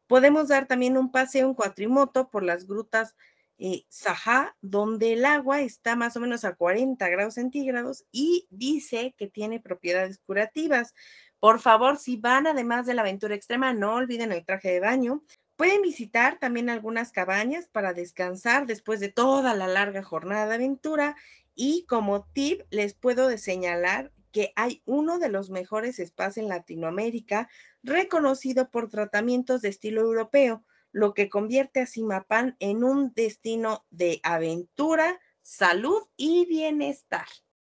Podemos 0.05 0.49
dar 0.49 0.67
también 0.67 0.97
un 0.97 1.09
paseo 1.09 1.47
en 1.47 1.53
cuatrimoto 1.53 2.29
por 2.29 2.43
las 2.43 2.67
grutas 2.67 3.15
eh, 3.57 3.85
Sajá, 3.87 4.57
donde 4.59 5.13
el 5.13 5.23
agua 5.23 5.61
está 5.61 5.95
más 5.95 6.17
o 6.17 6.19
menos 6.19 6.43
a 6.43 6.55
40 6.55 7.07
grados 7.07 7.35
centígrados 7.35 8.03
y 8.11 8.45
dice 8.49 9.15
que 9.17 9.27
tiene 9.27 9.61
propiedades 9.61 10.19
curativas. 10.19 10.93
Por 11.39 11.61
favor, 11.61 11.97
si 11.97 12.17
van 12.17 12.45
además 12.45 12.85
de 12.85 12.93
la 12.93 13.03
aventura 13.03 13.33
extrema, 13.33 13.73
no 13.73 13.95
olviden 13.95 14.33
el 14.33 14.43
traje 14.43 14.69
de 14.69 14.79
baño. 14.81 15.23
Pueden 15.55 15.81
visitar 15.81 16.39
también 16.39 16.69
algunas 16.69 17.13
cabañas 17.13 17.69
para 17.69 17.93
descansar 17.93 18.65
después 18.65 18.99
de 18.99 19.09
toda 19.09 19.53
la 19.53 19.67
larga 19.67 20.03
jornada 20.03 20.47
de 20.47 20.55
aventura. 20.55 21.15
Y 21.55 21.85
como 21.85 22.25
tip, 22.33 22.63
les 22.69 22.95
puedo 22.95 23.29
señalar 23.37 24.11
que 24.31 24.53
hay 24.55 24.81
uno 24.85 25.19
de 25.19 25.29
los 25.29 25.49
mejores 25.49 25.97
spas 25.97 26.37
en 26.37 26.47
Latinoamérica, 26.47 27.49
reconocido 27.83 28.69
por 28.69 28.89
tratamientos 28.89 29.61
de 29.61 29.69
estilo 29.69 30.01
europeo, 30.01 30.63
lo 30.91 31.13
que 31.13 31.29
convierte 31.29 31.81
a 31.81 31.85
Simapán 31.85 32.55
en 32.59 32.83
un 32.83 33.13
destino 33.13 33.85
de 33.89 34.19
aventura, 34.23 35.19
salud 35.41 36.01
y 36.17 36.45
bienestar. 36.45 37.25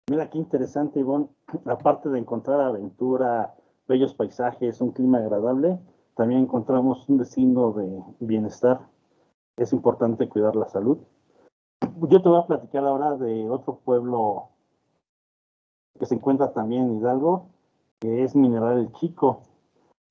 Mira 0.10 0.30
qué 0.30 0.38
interesante, 0.38 1.00
Ivonne. 1.00 1.30
Aparte 1.66 2.10
de 2.10 2.20
encontrar 2.20 2.60
aventura, 2.60 3.56
bellos 3.88 4.14
paisajes, 4.14 4.82
un 4.82 4.92
clima 4.92 5.20
agradable, 5.20 5.80
también 6.16 6.42
encontramos 6.42 7.08
un 7.10 7.18
destino 7.18 7.72
de 7.74 8.04
bienestar. 8.20 8.80
Es 9.58 9.74
importante 9.74 10.30
cuidar 10.30 10.56
la 10.56 10.68
salud. 10.68 10.98
Yo 12.10 12.22
te 12.22 12.30
voy 12.30 12.40
a 12.40 12.48
platicar 12.48 12.86
ahora 12.86 13.16
de 13.18 13.50
otro 13.50 13.80
pueblo 13.84 14.50
que 16.04 16.08
se 16.08 16.16
encuentra 16.16 16.52
también 16.52 16.98
Hidalgo, 16.98 17.46
que 18.00 18.26
es 18.26 18.36
Mineral 18.36 18.78
el 18.78 18.92
Chico. 18.92 19.40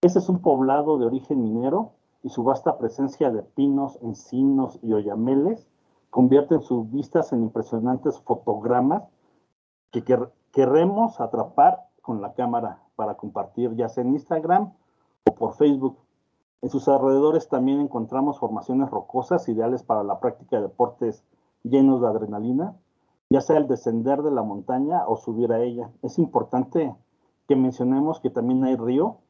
Ese 0.00 0.20
es 0.20 0.30
un 0.30 0.38
poblado 0.38 0.96
de 0.96 1.04
origen 1.04 1.42
minero 1.42 1.92
y 2.22 2.30
su 2.30 2.44
vasta 2.44 2.78
presencia 2.78 3.30
de 3.30 3.42
pinos, 3.42 3.98
encinos 4.00 4.78
y 4.82 4.94
oyameles 4.94 5.68
convierten 6.08 6.62
sus 6.62 6.90
vistas 6.90 7.34
en 7.34 7.42
impresionantes 7.42 8.18
fotogramas 8.20 9.02
que 9.90 10.02
queremos 10.50 11.20
atrapar 11.20 11.80
con 12.00 12.22
la 12.22 12.32
cámara 12.32 12.78
para 12.96 13.18
compartir 13.18 13.76
ya 13.76 13.90
sea 13.90 14.02
en 14.02 14.14
Instagram 14.14 14.72
o 15.30 15.34
por 15.34 15.56
Facebook. 15.56 15.98
En 16.62 16.70
sus 16.70 16.88
alrededores 16.88 17.50
también 17.50 17.80
encontramos 17.82 18.38
formaciones 18.38 18.88
rocosas 18.88 19.46
ideales 19.46 19.82
para 19.82 20.04
la 20.04 20.20
práctica 20.20 20.56
de 20.56 20.62
deportes 20.62 21.22
llenos 21.64 22.00
de 22.00 22.06
adrenalina 22.06 22.76
ya 23.32 23.40
sea 23.40 23.56
el 23.56 23.66
descender 23.66 24.22
de 24.22 24.30
la 24.30 24.42
montaña 24.42 25.06
o 25.08 25.16
subir 25.16 25.52
a 25.54 25.62
ella. 25.62 25.90
Es 26.02 26.18
importante 26.18 26.94
que 27.48 27.56
mencionemos 27.56 28.20
que 28.20 28.28
también 28.28 28.62
hay 28.62 28.76
río, 28.76 29.20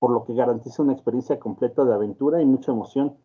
por 0.00 0.10
lo 0.10 0.24
que 0.24 0.34
garantiza 0.34 0.82
una 0.82 0.94
experiencia 0.94 1.38
completa 1.38 1.84
de 1.84 1.94
aventura 1.94 2.42
y 2.42 2.44
mucha 2.44 2.72
emoción. 2.72 3.16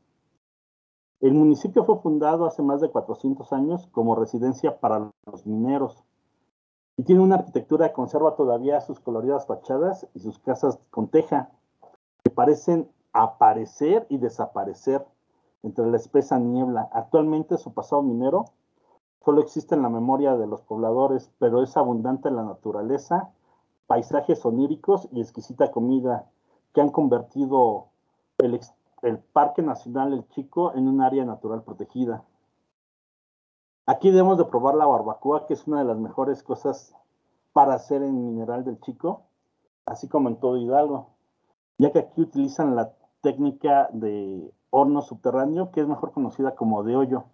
El 1.22 1.34
municipio 1.34 1.86
fue 1.86 1.98
fundado 1.98 2.46
hace 2.46 2.62
más 2.62 2.82
de 2.82 2.92
400 2.92 3.52
años 3.52 3.88
como 3.88 4.16
residencia 4.16 4.80
para 4.80 5.12
los 5.26 5.48
mineros 5.48 6.04
y 6.98 7.04
tiene 7.04 7.22
una 7.22 7.36
arquitectura 7.36 7.88
que 7.88 7.96
conserva 7.96 8.36
todavía 8.36 8.82
sus 8.82 9.00
coloridas 9.00 9.48
fachadas 9.48 10.08
y 10.14 10.20
sus 10.20 10.38
casas 10.38 10.80
con 10.92 11.08
teja, 11.08 11.50
que 12.24 12.30
parecen 12.30 12.92
aparecer 13.12 14.06
y 14.10 14.20
desaparecer 14.20 15.04
entre 15.64 15.88
la 15.88 15.98
espesa 15.98 16.38
niebla. 16.38 16.90
Actualmente 16.92 17.58
su 17.58 17.74
pasado 17.74 18.04
minero 18.04 18.46
solo 19.26 19.42
existe 19.42 19.74
en 19.74 19.82
la 19.82 19.90
memoria 19.90 20.38
de 20.38 20.46
los 20.46 20.62
pobladores, 20.62 21.32
pero 21.40 21.64
es 21.64 21.76
abundante 21.76 22.30
en 22.30 22.36
la 22.36 22.44
naturaleza, 22.44 23.32
paisajes 23.88 24.46
oníricos 24.46 25.10
y 25.12 25.20
exquisita 25.20 25.72
comida 25.72 26.30
que 26.74 26.82
han 26.82 26.92
convertido 26.92 27.88
el, 28.38 28.60
Parque 29.34 29.64
Nacional 29.64 30.14
El 30.14 30.28
Chico 30.30 30.74
en 30.76 30.88
un 30.88 31.02
área 31.02 31.26
natural 31.26 31.64
protegida. 31.64 32.24
Aquí 33.88 34.10
debemos 34.10 34.38
de 34.38 34.46
probar 34.46 34.76
la 34.76 34.86
barbacoa, 34.86 35.48
que 35.48 35.54
es 35.54 35.68
una 35.68 35.80
de 35.80 35.86
las 35.86 35.98
mejores 35.98 36.44
cosas 36.44 36.96
para 37.54 37.76
hacer 37.76 38.04
en 38.04 38.28
Mineral 38.28 38.64
del 38.64 38.80
Chico, 38.82 39.24
así 39.86 40.08
como 40.08 40.30
en 40.30 40.40
todo 40.40 40.58
Hidalgo, 40.58 41.08
ya 41.78 41.92
que 41.92 42.00
aquí 42.00 42.22
utilizan 42.22 42.76
la 42.76 42.94
técnica 43.22 43.90
de 43.92 44.52
horno 44.70 45.02
subterráneo, 45.02 45.72
que 45.72 45.82
es 45.82 45.88
mejor 45.88 46.12
conocida 46.12 46.56
como 46.56 46.84
de 46.84 46.96
hoyo. 46.96 47.26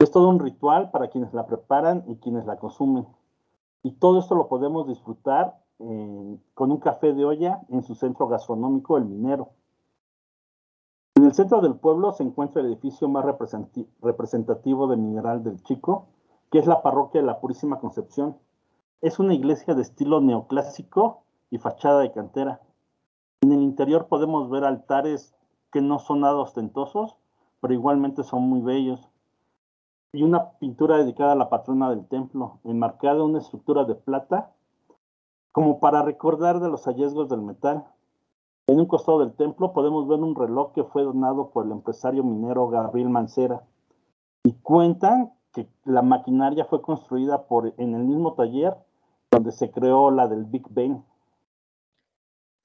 Es 0.00 0.10
todo 0.10 0.30
un 0.30 0.38
ritual 0.38 0.90
para 0.90 1.10
quienes 1.10 1.34
la 1.34 1.46
preparan 1.46 2.04
y 2.06 2.16
quienes 2.16 2.46
la 2.46 2.56
consumen. 2.56 3.06
Y 3.82 3.92
todo 3.92 4.18
esto 4.18 4.34
lo 4.34 4.48
podemos 4.48 4.88
disfrutar 4.88 5.60
eh, 5.78 6.38
con 6.54 6.72
un 6.72 6.78
café 6.78 7.12
de 7.12 7.26
olla 7.26 7.60
en 7.68 7.82
su 7.82 7.94
centro 7.94 8.26
gastronómico, 8.26 8.96
El 8.96 9.04
Minero. 9.04 9.50
En 11.16 11.24
el 11.24 11.34
centro 11.34 11.60
del 11.60 11.74
pueblo 11.74 12.12
se 12.12 12.22
encuentra 12.22 12.62
el 12.62 12.68
edificio 12.68 13.10
más 13.10 13.26
representativo 14.00 14.88
de 14.88 14.96
Mineral 14.96 15.44
del 15.44 15.62
Chico, 15.64 16.06
que 16.50 16.60
es 16.60 16.66
la 16.66 16.80
parroquia 16.80 17.20
de 17.20 17.26
la 17.26 17.38
Purísima 17.38 17.78
Concepción. 17.78 18.38
Es 19.02 19.18
una 19.18 19.34
iglesia 19.34 19.74
de 19.74 19.82
estilo 19.82 20.22
neoclásico 20.22 21.24
y 21.50 21.58
fachada 21.58 22.00
de 22.00 22.12
cantera. 22.12 22.62
En 23.42 23.52
el 23.52 23.60
interior 23.60 24.06
podemos 24.06 24.48
ver 24.48 24.64
altares 24.64 25.34
que 25.70 25.82
no 25.82 25.98
son 25.98 26.20
nada 26.20 26.36
ostentosos, 26.36 27.18
pero 27.60 27.74
igualmente 27.74 28.22
son 28.22 28.44
muy 28.48 28.62
bellos 28.62 29.10
y 30.12 30.22
una 30.22 30.52
pintura 30.58 30.98
dedicada 30.98 31.32
a 31.32 31.36
la 31.36 31.48
patrona 31.48 31.90
del 31.90 32.06
templo, 32.06 32.58
enmarcada 32.64 33.16
en 33.16 33.22
una 33.22 33.38
estructura 33.38 33.84
de 33.84 33.94
plata, 33.94 34.52
como 35.52 35.80
para 35.80 36.02
recordar 36.02 36.60
de 36.60 36.68
los 36.68 36.84
hallazgos 36.84 37.28
del 37.28 37.42
metal. 37.42 37.84
En 38.66 38.78
un 38.78 38.86
costado 38.86 39.20
del 39.20 39.34
templo 39.34 39.72
podemos 39.72 40.06
ver 40.08 40.20
un 40.20 40.34
reloj 40.34 40.72
que 40.72 40.84
fue 40.84 41.02
donado 41.02 41.50
por 41.50 41.66
el 41.66 41.72
empresario 41.72 42.22
minero 42.22 42.68
Gabriel 42.68 43.08
Mancera. 43.08 43.62
Y 44.44 44.52
cuentan 44.54 45.32
que 45.52 45.68
la 45.84 46.02
maquinaria 46.02 46.64
fue 46.64 46.80
construida 46.80 47.46
por, 47.46 47.74
en 47.76 47.94
el 47.94 48.04
mismo 48.04 48.34
taller 48.34 48.76
donde 49.30 49.52
se 49.52 49.70
creó 49.70 50.10
la 50.10 50.28
del 50.28 50.44
Big 50.44 50.66
Bang. 50.70 51.02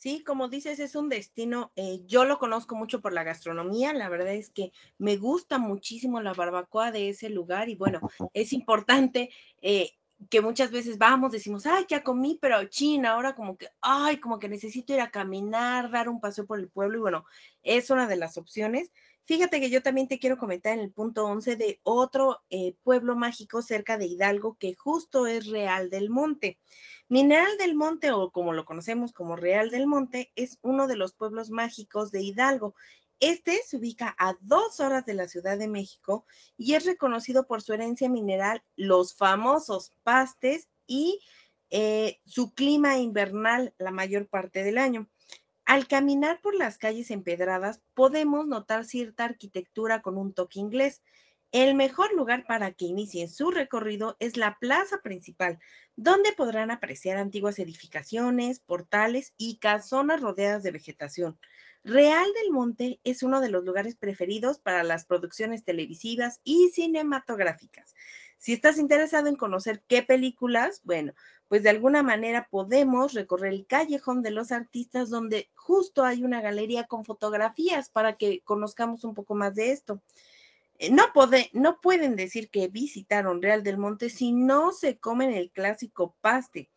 Sí, 0.05 0.21
como 0.23 0.49
dices, 0.49 0.77
es 0.77 0.95
un 0.95 1.09
destino, 1.09 1.71
eh, 1.75 2.01
yo 2.05 2.25
lo 2.25 2.37
conozco 2.37 2.75
mucho 2.75 3.01
por 3.01 3.11
la 3.11 3.23
gastronomía, 3.23 3.91
la 3.91 4.07
verdad 4.07 4.35
es 4.35 4.51
que 4.51 4.71
me 4.99 5.17
gusta 5.17 5.57
muchísimo 5.57 6.21
la 6.21 6.35
barbacoa 6.35 6.91
de 6.91 7.09
ese 7.09 7.27
lugar 7.31 7.69
y 7.69 7.75
bueno, 7.75 8.01
es 8.31 8.53
importante 8.53 9.31
eh, 9.63 9.93
que 10.29 10.41
muchas 10.41 10.69
veces 10.69 10.99
vamos, 10.99 11.31
decimos, 11.31 11.65
ay, 11.65 11.85
ya 11.89 12.03
comí, 12.03 12.37
pero 12.39 12.63
chin, 12.65 13.07
ahora 13.07 13.33
como 13.33 13.57
que, 13.57 13.69
ay, 13.81 14.17
como 14.17 14.37
que 14.37 14.47
necesito 14.47 14.93
ir 14.93 15.01
a 15.01 15.09
caminar, 15.09 15.89
dar 15.89 16.07
un 16.07 16.21
paseo 16.21 16.45
por 16.45 16.59
el 16.59 16.69
pueblo 16.69 16.99
y 16.99 17.01
bueno, 17.01 17.25
es 17.63 17.89
una 17.89 18.05
de 18.05 18.17
las 18.17 18.37
opciones. 18.37 18.91
Fíjate 19.23 19.59
que 19.59 19.71
yo 19.71 19.81
también 19.81 20.07
te 20.07 20.19
quiero 20.19 20.37
comentar 20.37 20.73
en 20.73 20.81
el 20.81 20.91
punto 20.91 21.25
11 21.25 21.55
de 21.55 21.79
otro 21.81 22.43
eh, 22.51 22.75
pueblo 22.83 23.15
mágico 23.15 23.63
cerca 23.63 23.97
de 23.97 24.05
Hidalgo 24.05 24.55
que 24.59 24.75
justo 24.75 25.25
es 25.25 25.47
Real 25.47 25.89
del 25.89 26.11
Monte. 26.11 26.59
Mineral 27.07 27.57
del 27.57 27.75
Monte, 27.75 28.11
o 28.11 28.31
como 28.31 28.53
lo 28.53 28.65
conocemos 28.65 29.13
como 29.13 29.35
Real 29.35 29.69
del 29.69 29.85
Monte, 29.85 30.31
es 30.35 30.57
uno 30.63 30.87
de 30.87 30.95
los 30.95 31.13
pueblos 31.13 31.51
mágicos 31.51 32.11
de 32.11 32.23
Hidalgo. 32.23 32.75
Este 33.19 33.61
se 33.65 33.77
ubica 33.77 34.15
a 34.17 34.35
dos 34.41 34.79
horas 34.79 35.05
de 35.05 35.13
la 35.13 35.27
Ciudad 35.27 35.57
de 35.57 35.67
México 35.67 36.25
y 36.57 36.73
es 36.73 36.85
reconocido 36.85 37.45
por 37.45 37.61
su 37.61 37.73
herencia 37.73 38.09
mineral, 38.09 38.63
los 38.75 39.15
famosos 39.15 39.93
pastes 40.03 40.67
y 40.87 41.19
eh, 41.69 42.19
su 42.25 42.53
clima 42.53 42.97
invernal 42.97 43.73
la 43.77 43.91
mayor 43.91 44.27
parte 44.27 44.63
del 44.63 44.77
año. 44.77 45.07
Al 45.65 45.87
caminar 45.87 46.41
por 46.41 46.55
las 46.55 46.77
calles 46.77 47.09
empedradas, 47.09 47.81
podemos 47.93 48.47
notar 48.47 48.85
cierta 48.85 49.25
arquitectura 49.25 50.01
con 50.01 50.17
un 50.17 50.33
toque 50.33 50.59
inglés. 50.59 51.01
El 51.51 51.75
mejor 51.75 52.13
lugar 52.13 52.45
para 52.45 52.71
que 52.73 52.85
inicien 52.85 53.29
su 53.29 53.51
recorrido 53.51 54.17
es 54.19 54.35
la 54.35 54.57
plaza 54.59 55.01
principal, 55.01 55.59
donde 55.95 56.33
podrán 56.33 56.71
apreciar 56.71 57.17
antiguas 57.17 57.59
edificaciones, 57.59 58.59
portales 58.59 59.33
y 59.37 59.57
casonas 59.57 60.21
rodeadas 60.21 60.63
de 60.63 60.71
vegetación. 60.71 61.39
Real 61.83 62.25
del 62.33 62.51
Monte 62.51 62.99
es 63.03 63.21
uno 63.21 63.41
de 63.41 63.49
los 63.49 63.63
lugares 63.63 63.95
preferidos 63.95 64.59
para 64.59 64.83
las 64.83 65.05
producciones 65.05 65.63
televisivas 65.63 66.41
y 66.43 66.69
cinematográficas. 66.69 67.93
Si 68.37 68.53
estás 68.53 68.77
interesado 68.77 69.27
en 69.27 69.35
conocer 69.35 69.83
qué 69.87 70.03
películas, 70.03 70.81
bueno, 70.83 71.13
pues 71.47 71.63
de 71.63 71.69
alguna 71.69 72.03
manera 72.03 72.47
podemos 72.49 73.13
recorrer 73.13 73.53
el 73.53 73.67
callejón 73.67 74.23
de 74.23 74.31
los 74.31 74.51
artistas 74.51 75.09
donde 75.09 75.51
justo 75.53 76.03
hay 76.03 76.23
una 76.23 76.41
galería 76.41 76.85
con 76.85 77.05
fotografías 77.05 77.89
para 77.89 78.17
que 78.17 78.41
conozcamos 78.43 79.03
un 79.03 79.13
poco 79.13 79.35
más 79.35 79.55
de 79.55 79.71
esto. 79.71 80.01
Eh, 80.77 80.91
no, 80.91 81.81
pueden 81.81 82.15
decir 82.15 82.49
que 82.49 82.67
visitaron 82.67 83.41
Real 83.41 83.63
del 83.63 83.77
Monte 83.77 84.09
si 84.09 84.31
no 84.31 84.71
se 84.71 84.97
comen 84.99 85.31
el 85.31 85.51
clásico 85.51 86.15
paste. 86.21 86.69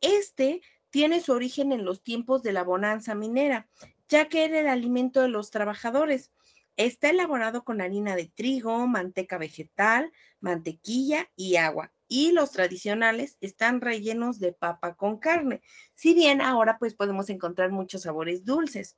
Este 0.00 0.62
tiene 0.90 1.20
su 1.20 1.32
origen 1.32 1.72
en 1.72 1.84
los 1.84 2.02
tiempos 2.02 2.42
de 2.42 2.52
la 2.52 2.64
bonanza 2.64 3.14
minera, 3.14 3.68
ya 4.08 4.28
que 4.28 4.44
era 4.44 4.60
el 4.60 4.68
alimento 4.68 5.20
de 5.20 5.28
los 5.28 5.50
trabajadores. 5.50 6.32
Está 6.76 7.10
elaborado 7.10 7.64
con 7.64 7.82
harina 7.82 8.16
de 8.16 8.32
trigo, 8.34 8.86
manteca 8.86 9.36
vegetal, 9.36 10.10
mantequilla 10.40 11.30
y 11.36 11.56
agua. 11.56 11.92
Y 12.08 12.32
los 12.32 12.52
tradicionales 12.52 13.36
están 13.40 13.80
rellenos 13.80 14.38
de 14.38 14.52
papa 14.52 14.94
con 14.94 15.18
carne. 15.18 15.62
Si 15.94 16.14
bien 16.14 16.40
ahora 16.40 16.78
pues 16.78 16.94
podemos 16.94 17.28
encontrar 17.28 17.70
muchos 17.70 18.02
sabores 18.02 18.44
dulces. 18.44 18.96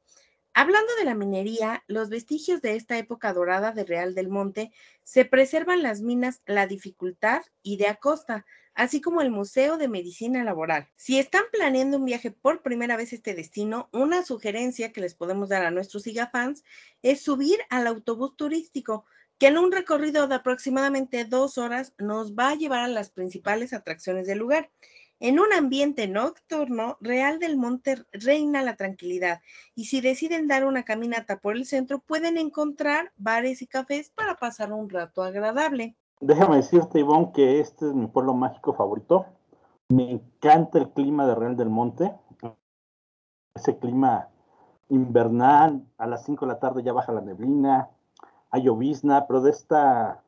Hablando 0.57 0.95
de 0.95 1.05
la 1.05 1.17
minería, 1.17 1.83
los 1.89 2.11
vestigios 2.11 2.63
de 2.63 2.77
esta 2.77 2.97
época 2.97 3.33
dorada 3.33 3.73
de 3.73 3.83
Real 3.83 4.15
del 4.15 4.29
Monte 4.29 4.71
se 5.03 5.25
preservan 5.25 5.83
las 5.83 6.01
minas 6.01 6.43
La 6.47 6.69
Dificultad 6.69 7.43
y 7.65 7.77
de 7.77 7.89
Acosta, 7.89 8.47
así 8.73 9.01
como 9.01 9.21
el 9.21 9.33
Museo 9.33 9.79
de 9.79 9.89
Medicina 9.89 10.45
Laboral. 10.45 10.89
Si 10.95 11.19
están 11.19 11.43
planeando 11.51 11.97
un 11.97 12.05
viaje 12.05 12.31
por 12.31 12.63
primera 12.63 12.97
vez 12.97 13.11
a 13.11 13.17
este 13.17 13.35
destino, 13.35 13.89
una 13.93 14.25
sugerencia 14.25 14.93
que 14.93 15.01
les 15.01 15.17
podemos 15.17 15.49
dar 15.49 15.67
a 15.67 15.73
nuestros 15.73 16.05
fans 16.31 16.63
es 17.03 17.21
subir 17.21 17.59
al 17.69 17.89
autobús 17.89 18.37
turístico, 18.37 19.07
que 19.39 19.49
en 19.49 19.59
un 19.59 19.73
recorrido 19.73 20.29
de 20.29 20.37
aproximadamente 20.37 21.25
dos 21.25 21.59
horas 21.59 21.95
nos 21.99 22.37
va 22.37 22.51
a 22.51 22.55
llevar 22.55 22.85
a 22.85 22.89
las 22.89 23.11
principales 23.11 23.73
atracciones 23.73 24.29
del 24.29 24.39
lugar. 24.39 24.71
En 25.21 25.39
un 25.39 25.53
ambiente 25.53 26.09
nocturno, 26.09 26.97
Real 27.01 27.39
del 27.39 27.57
Monte 27.57 28.05
reina 28.13 28.63
la 28.63 28.77
tranquilidad 28.77 29.41
y 29.75 29.85
si 29.85 30.01
deciden 30.01 30.49
dar 30.49 30.67
una 30.67 30.85
caminata 30.85 31.39
por 31.39 31.57
el 31.57 31.67
centro, 31.67 32.01
pueden 32.01 32.37
encontrar 32.37 33.13
bares 33.17 33.63
y 33.63 33.67
cafés 33.67 34.11
para 34.11 34.37
pasar 34.37 34.73
un 34.73 34.91
rato 34.91 35.23
agradable. 35.23 35.97
Déjame 36.21 36.57
decirte, 36.57 37.01
Ivonne, 37.01 37.33
que 37.33 37.61
este 37.61 37.87
es 37.87 37.95
mi 37.95 38.07
pueblo 38.07 38.35
mágico 38.35 38.75
favorito. 38.75 39.27
Me 39.89 40.11
encanta 40.11 40.79
el 40.79 40.91
clima 40.91 41.27
de 41.27 41.35
Real 41.35 41.57
del 41.57 41.71
Monte. 41.71 42.13
Ese 43.55 43.79
clima 43.79 44.29
invernal, 44.89 45.87
a 45.99 46.07
las 46.07 46.25
5 46.25 46.45
de 46.45 46.53
la 46.53 46.59
tarde 46.59 46.83
ya 46.83 46.93
baja 46.93 47.13
la 47.13 47.21
neblina, 47.21 47.89
hay 48.51 48.63
llovizna, 48.63 49.27
pero 49.27 49.41
de 49.41 49.51
esta, 49.51 50.23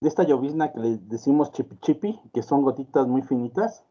de 0.00 0.08
esta 0.08 0.24
llovizna 0.24 0.72
que 0.72 0.80
le 0.80 0.96
decimos 0.98 1.52
chipi 1.52 1.76
chipi, 1.78 2.20
que 2.32 2.42
son 2.42 2.62
gotitas 2.62 3.06
muy 3.06 3.22
finitas, 3.22 3.84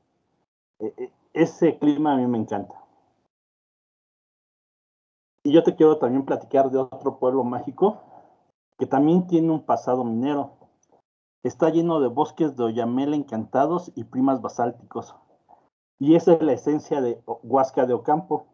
ese 1.34 1.78
clima 1.80 2.14
a 2.14 2.18
mí 2.18 2.28
me 2.28 2.38
encanta. 2.38 2.84
Y 5.44 5.52
yo 5.52 5.64
te 5.64 5.76
quiero 5.76 5.98
también 5.98 6.26
platicar 6.26 6.72
de 6.72 6.78
otro 6.78 7.20
pueblo 7.20 7.44
mágico 7.44 8.02
que 8.78 8.86
también 8.86 9.28
tiene 9.28 9.52
un 9.52 9.66
pasado 9.66 10.04
minero. 10.04 10.52
Está 11.44 11.70
lleno 11.70 12.00
de 12.00 12.08
bosques 12.08 12.56
de 12.56 12.64
oyamel 12.64 13.14
encantados 13.14 13.92
y 13.96 14.06
primas 14.06 14.42
basálticos. 14.42 15.16
Y 16.00 16.16
esa 16.16 16.34
es 16.34 16.42
la 16.42 16.54
esencia 16.54 17.02
de 17.02 17.22
Huasca 17.26 17.86
de 17.86 17.94
Ocampo, 17.94 18.46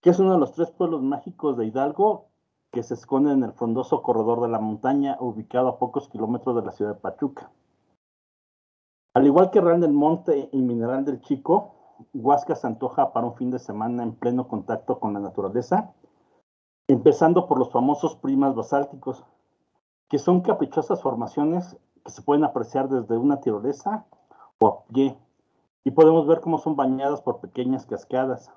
que 0.00 0.10
es 0.10 0.18
uno 0.18 0.32
de 0.32 0.38
los 0.38 0.52
tres 0.52 0.70
pueblos 0.70 1.02
mágicos 1.02 1.56
de 1.56 1.66
Hidalgo 1.66 2.26
que 2.72 2.82
se 2.82 2.94
esconde 2.94 3.32
en 3.32 3.42
el 3.42 3.52
frondoso 3.52 4.02
corredor 4.02 4.42
de 4.42 4.48
la 4.48 4.58
montaña, 4.58 5.16
ubicado 5.20 5.68
a 5.68 5.78
pocos 5.78 6.08
kilómetros 6.08 6.56
de 6.56 6.62
la 6.62 6.72
ciudad 6.72 6.94
de 6.94 7.00
Pachuca. 7.00 7.50
Al 9.16 9.24
igual 9.24 9.50
que 9.50 9.62
Real 9.62 9.80
del 9.80 9.94
Monte 9.94 10.50
y 10.52 10.60
Mineral 10.60 11.06
del 11.06 11.22
Chico, 11.22 11.72
Huasca 12.12 12.54
se 12.54 12.66
antoja 12.66 13.14
para 13.14 13.26
un 13.26 13.34
fin 13.34 13.50
de 13.50 13.58
semana 13.58 14.02
en 14.02 14.14
pleno 14.14 14.46
contacto 14.46 15.00
con 15.00 15.14
la 15.14 15.20
naturaleza, 15.20 15.94
empezando 16.86 17.48
por 17.48 17.58
los 17.58 17.70
famosos 17.70 18.14
primas 18.16 18.54
basálticos, 18.54 19.24
que 20.10 20.18
son 20.18 20.42
caprichosas 20.42 21.00
formaciones 21.00 21.78
que 22.04 22.10
se 22.10 22.20
pueden 22.20 22.44
apreciar 22.44 22.90
desde 22.90 23.16
una 23.16 23.40
tirolesa 23.40 24.04
o 24.58 24.66
a 24.66 24.84
pie, 24.92 25.16
y 25.82 25.92
podemos 25.92 26.26
ver 26.26 26.42
cómo 26.42 26.58
son 26.58 26.76
bañadas 26.76 27.22
por 27.22 27.40
pequeñas 27.40 27.86
cascadas. 27.86 28.52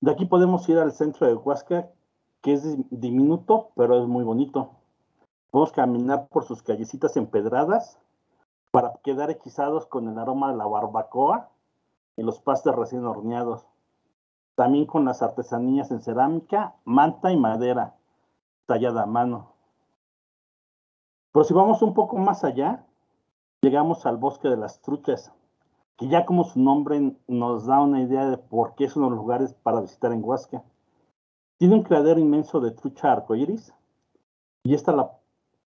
De 0.00 0.12
aquí 0.12 0.24
podemos 0.24 0.68
ir 0.68 0.78
al 0.78 0.92
centro 0.92 1.26
de 1.26 1.34
Huasca, 1.34 1.90
que 2.42 2.52
es 2.52 2.78
diminuto, 2.90 3.72
pero 3.74 4.00
es 4.00 4.06
muy 4.06 4.22
bonito. 4.22 4.70
Podemos 5.50 5.72
caminar 5.72 6.28
por 6.28 6.44
sus 6.44 6.62
callecitas 6.62 7.16
empedradas 7.16 7.98
para 8.70 8.94
quedar 9.02 9.30
hechizados 9.30 9.86
con 9.86 10.08
el 10.08 10.18
aroma 10.18 10.50
de 10.50 10.56
la 10.56 10.66
barbacoa 10.66 11.50
y 12.16 12.22
los 12.22 12.40
pastes 12.40 12.74
recién 12.74 13.04
horneados. 13.04 13.66
También 14.54 14.86
con 14.86 15.04
las 15.04 15.22
artesanías 15.22 15.90
en 15.90 16.00
cerámica, 16.00 16.74
manta 16.84 17.32
y 17.32 17.36
madera, 17.36 17.96
tallada 18.66 19.02
a 19.02 19.06
mano. 19.06 19.52
Pero 21.32 21.44
si 21.44 21.54
vamos 21.54 21.82
un 21.82 21.94
poco 21.94 22.16
más 22.18 22.44
allá, 22.44 22.84
llegamos 23.62 24.06
al 24.06 24.16
bosque 24.16 24.48
de 24.48 24.56
las 24.56 24.80
truchas, 24.82 25.32
que 25.96 26.08
ya 26.08 26.26
como 26.26 26.44
su 26.44 26.60
nombre 26.60 27.16
nos 27.28 27.66
da 27.66 27.80
una 27.80 28.00
idea 28.00 28.26
de 28.28 28.38
por 28.38 28.74
qué 28.74 28.84
es 28.84 28.96
uno 28.96 29.06
de 29.06 29.10
los 29.10 29.20
lugares 29.20 29.54
para 29.54 29.80
visitar 29.80 30.12
en 30.12 30.24
Huasca. 30.24 30.62
Tiene 31.58 31.74
un 31.74 31.82
criadero 31.82 32.20
inmenso 32.20 32.60
de 32.60 32.70
trucha 32.70 33.12
arcoíris 33.12 33.74
y 34.62 34.74
esta 34.74 34.92
la, 34.92 35.12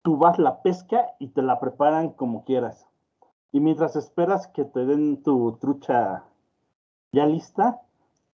tú 0.02 0.16
vas 0.16 0.38
la 0.38 0.62
pesca 0.62 1.12
y 1.18 1.28
te 1.28 1.42
la 1.42 1.60
preparan 1.60 2.10
como 2.10 2.44
quieras. 2.44 2.87
Y 3.50 3.60
mientras 3.60 3.96
esperas 3.96 4.46
que 4.48 4.64
te 4.64 4.84
den 4.84 5.22
tu 5.22 5.56
trucha 5.58 6.24
ya 7.12 7.26
lista, 7.26 7.80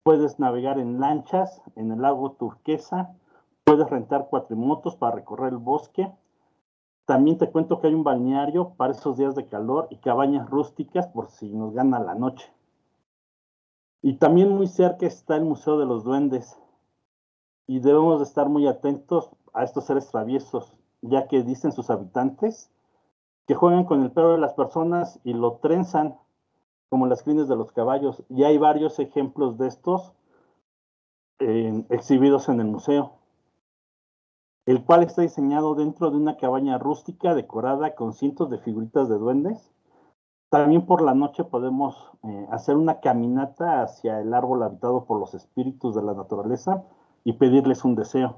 puedes 0.02 0.38
navegar 0.38 0.78
en 0.78 1.00
lanchas 1.00 1.60
en 1.76 1.92
el 1.92 2.00
lago 2.00 2.32
turquesa, 2.32 3.14
puedes 3.64 3.88
rentar 3.90 4.28
cuatrimotos 4.28 4.96
para 4.96 5.16
recorrer 5.16 5.52
el 5.52 5.58
bosque. 5.58 6.10
También 7.04 7.36
te 7.36 7.50
cuento 7.50 7.80
que 7.80 7.88
hay 7.88 7.94
un 7.94 8.04
balneario 8.04 8.70
para 8.74 8.92
esos 8.92 9.18
días 9.18 9.34
de 9.34 9.46
calor 9.46 9.88
y 9.90 9.98
cabañas 9.98 10.48
rústicas 10.48 11.06
por 11.08 11.28
si 11.28 11.50
nos 11.50 11.74
gana 11.74 12.00
la 12.00 12.14
noche. 12.14 12.50
Y 14.00 14.14
también 14.14 14.48
muy 14.48 14.66
cerca 14.66 15.06
está 15.06 15.36
el 15.36 15.44
Museo 15.44 15.78
de 15.78 15.86
los 15.86 16.04
Duendes. 16.04 16.58
Y 17.66 17.80
debemos 17.80 18.18
de 18.18 18.24
estar 18.24 18.48
muy 18.48 18.66
atentos 18.66 19.30
a 19.52 19.62
estos 19.62 19.84
seres 19.84 20.08
traviesos, 20.08 20.74
ya 21.02 21.28
que 21.28 21.42
dicen 21.42 21.72
sus 21.72 21.90
habitantes 21.90 22.71
que 23.46 23.54
juegan 23.54 23.84
con 23.84 24.02
el 24.02 24.12
pelo 24.12 24.32
de 24.32 24.38
las 24.38 24.54
personas 24.54 25.20
y 25.24 25.32
lo 25.32 25.54
trenzan 25.54 26.16
como 26.88 27.06
las 27.06 27.22
crines 27.22 27.48
de 27.48 27.56
los 27.56 27.72
caballos. 27.72 28.22
Y 28.28 28.44
hay 28.44 28.58
varios 28.58 28.98
ejemplos 28.98 29.58
de 29.58 29.68
estos 29.68 30.12
exhibidos 31.88 32.48
en 32.48 32.60
el 32.60 32.66
museo, 32.66 33.14
el 34.66 34.84
cual 34.84 35.02
está 35.02 35.22
diseñado 35.22 35.74
dentro 35.74 36.10
de 36.10 36.16
una 36.16 36.36
cabaña 36.36 36.78
rústica 36.78 37.34
decorada 37.34 37.94
con 37.94 38.12
cientos 38.12 38.48
de 38.50 38.58
figuritas 38.58 39.08
de 39.08 39.18
duendes, 39.18 39.72
También 40.50 40.84
por 40.84 41.00
la 41.00 41.14
noche 41.14 41.44
podemos 41.44 42.12
eh, 42.24 42.46
hacer 42.50 42.76
una 42.76 43.00
caminata 43.00 43.80
hacia 43.82 44.20
el 44.20 44.34
árbol 44.34 44.62
habitado 44.62 45.06
por 45.06 45.18
los 45.18 45.32
espíritus 45.32 45.94
de 45.94 46.02
la 46.02 46.12
naturaleza 46.12 46.84
y 47.24 47.32
pedirles 47.32 47.86
un 47.86 47.94
deseo. 47.94 48.36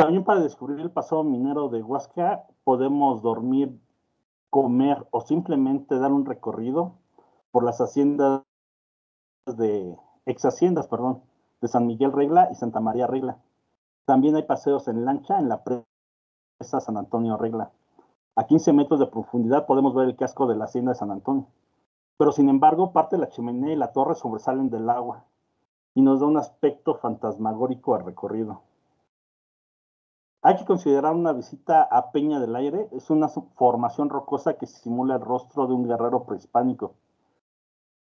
También 0.00 0.24
para 0.24 0.40
descubrir 0.40 0.80
el 0.80 0.90
pasado 0.90 1.22
minero 1.24 1.68
de 1.68 1.82
Huasca 1.82 2.46
podemos 2.64 3.20
dormir, 3.20 3.78
comer 4.48 5.06
o 5.10 5.20
simplemente 5.20 5.98
dar 5.98 6.10
un 6.10 6.24
recorrido 6.24 6.94
por 7.50 7.64
las 7.64 7.82
haciendas 7.82 8.40
de 9.44 9.98
ex 10.24 10.42
haciendas, 10.46 10.88
perdón, 10.88 11.20
de 11.60 11.68
San 11.68 11.86
Miguel 11.86 12.12
Regla 12.12 12.48
y 12.50 12.54
Santa 12.54 12.80
María 12.80 13.06
Regla. 13.06 13.36
También 14.06 14.36
hay 14.36 14.44
paseos 14.44 14.88
en 14.88 15.04
lancha 15.04 15.38
en 15.38 15.50
la 15.50 15.62
presa 15.64 16.80
San 16.80 16.96
Antonio 16.96 17.36
Regla. 17.36 17.70
A 18.36 18.46
15 18.46 18.72
metros 18.72 19.00
de 19.00 19.06
profundidad 19.06 19.66
podemos 19.66 19.94
ver 19.94 20.08
el 20.08 20.16
casco 20.16 20.46
de 20.46 20.56
la 20.56 20.64
hacienda 20.64 20.92
de 20.92 20.98
San 20.98 21.10
Antonio. 21.10 21.46
Pero 22.16 22.32
sin 22.32 22.48
embargo, 22.48 22.94
parte 22.94 23.16
de 23.16 23.20
la 23.20 23.28
chimenea 23.28 23.74
y 23.74 23.76
la 23.76 23.92
torre 23.92 24.14
sobresalen 24.14 24.70
del 24.70 24.88
agua 24.88 25.26
y 25.92 26.00
nos 26.00 26.20
da 26.20 26.26
un 26.26 26.38
aspecto 26.38 26.94
fantasmagórico 26.94 27.94
al 27.94 28.06
recorrido. 28.06 28.62
Hay 30.42 30.56
que 30.56 30.64
considerar 30.64 31.14
una 31.14 31.32
visita 31.32 31.82
a 31.82 32.12
Peña 32.12 32.40
del 32.40 32.56
Aire. 32.56 32.88
Es 32.92 33.10
una 33.10 33.28
formación 33.28 34.08
rocosa 34.08 34.54
que 34.54 34.66
simula 34.66 35.16
el 35.16 35.20
rostro 35.20 35.66
de 35.66 35.74
un 35.74 35.86
guerrero 35.86 36.24
prehispánico. 36.24 36.94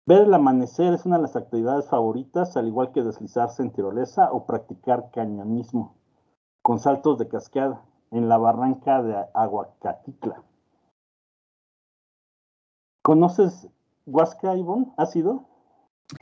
Ver 0.07 0.22
el 0.22 0.35
amanecer 0.35 0.95
es 0.95 1.05
una 1.05 1.16
de 1.16 1.22
las 1.22 1.37
actividades 1.37 1.89
favoritas, 1.89 2.57
al 2.57 2.66
igual 2.66 2.91
que 2.93 3.03
deslizarse 3.03 3.62
en 3.62 3.70
tirolesa 3.70 4.33
o 4.33 4.47
practicar 4.47 5.11
cañonismo, 5.11 5.95
con 6.62 6.80
saltos 6.80 7.18
de 7.18 7.28
cascada 7.28 7.85
en 8.11 8.28
la 8.28 8.39
barranca 8.39 9.03
de 9.03 9.14
Aguacatitla. 9.35 10.43
¿Conoces 13.03 13.68
Huasca, 14.07 14.57
Ivonne? 14.57 14.93
¿Has 14.97 15.14
ido? 15.14 15.45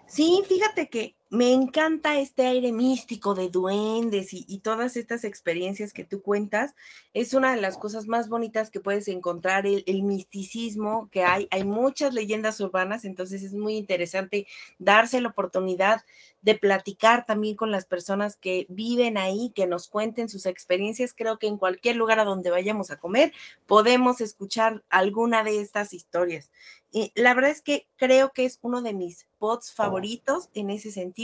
Sí, 0.07 0.43
fíjate 0.47 0.91
que 0.91 1.15
me 1.31 1.53
encanta 1.53 2.19
este 2.19 2.45
aire 2.45 2.73
místico 2.73 3.35
de 3.35 3.49
duendes 3.49 4.31
y, 4.33 4.59
todas 4.59 4.97
estas 4.97 5.23
experiencias 5.23 5.93
que 5.93 6.05
tú 6.05 6.23
cuentas. 6.23 6.75
Es 7.15 7.35
una 7.35 7.55
de 7.55 7.61
las 7.61 7.79
cosas 7.79 8.09
más 8.09 8.29
bonitas 8.29 8.69
que 8.71 8.81
puedes 8.81 9.07
encontrar, 9.07 9.65
el, 9.65 9.85
el, 9.87 10.03
misticismo 10.03 11.09
que 11.13 11.23
hay. 11.23 11.47
Hay 11.53 11.63
muchas 11.63 12.15
leyendas 12.15 12.61
urbanas, 12.61 13.05
entonces 13.05 13.45
es 13.45 13.55
muy 13.55 13.77
interesante 13.77 14.49
darse 14.81 15.21
la 15.21 15.29
oportunidad 15.29 16.03
de 16.43 16.57
platicar 16.57 17.27
también 17.27 17.55
con 17.55 17.71
las 17.71 17.85
personas 17.85 18.37
que 18.37 18.67
viven 18.69 19.17
ahí, 19.17 19.53
que 19.55 19.69
nos 19.69 19.89
cuenten 19.89 20.29
sus 20.29 20.47
experiencias. 20.47 21.15
Creo 21.15 21.39
que 21.39 21.47
en 21.47 21.59
cualquier 21.59 21.95
lugar 21.95 22.19
a 22.19 22.25
donde 22.25 22.51
vayamos 22.51 22.91
a 22.91 22.99
comer 22.99 23.33
podemos 23.67 24.21
escuchar 24.21 24.83
alguna 24.89 25.45
de 25.45 25.61
estas 25.61 25.93
historias. 25.93 26.51
Y 26.93 27.13
la 27.15 27.35
verdad 27.35 27.53
es 27.53 27.63
que 27.63 27.87
creo 27.97 28.33
que 28.33 28.45
es 28.45 28.59
uno 28.63 28.83
de 28.83 28.95
mis 28.95 29.29
pods 29.39 29.73
favoritos 29.73 30.49
en 30.55 30.71
ese 30.71 30.91
sentido. 30.91 31.20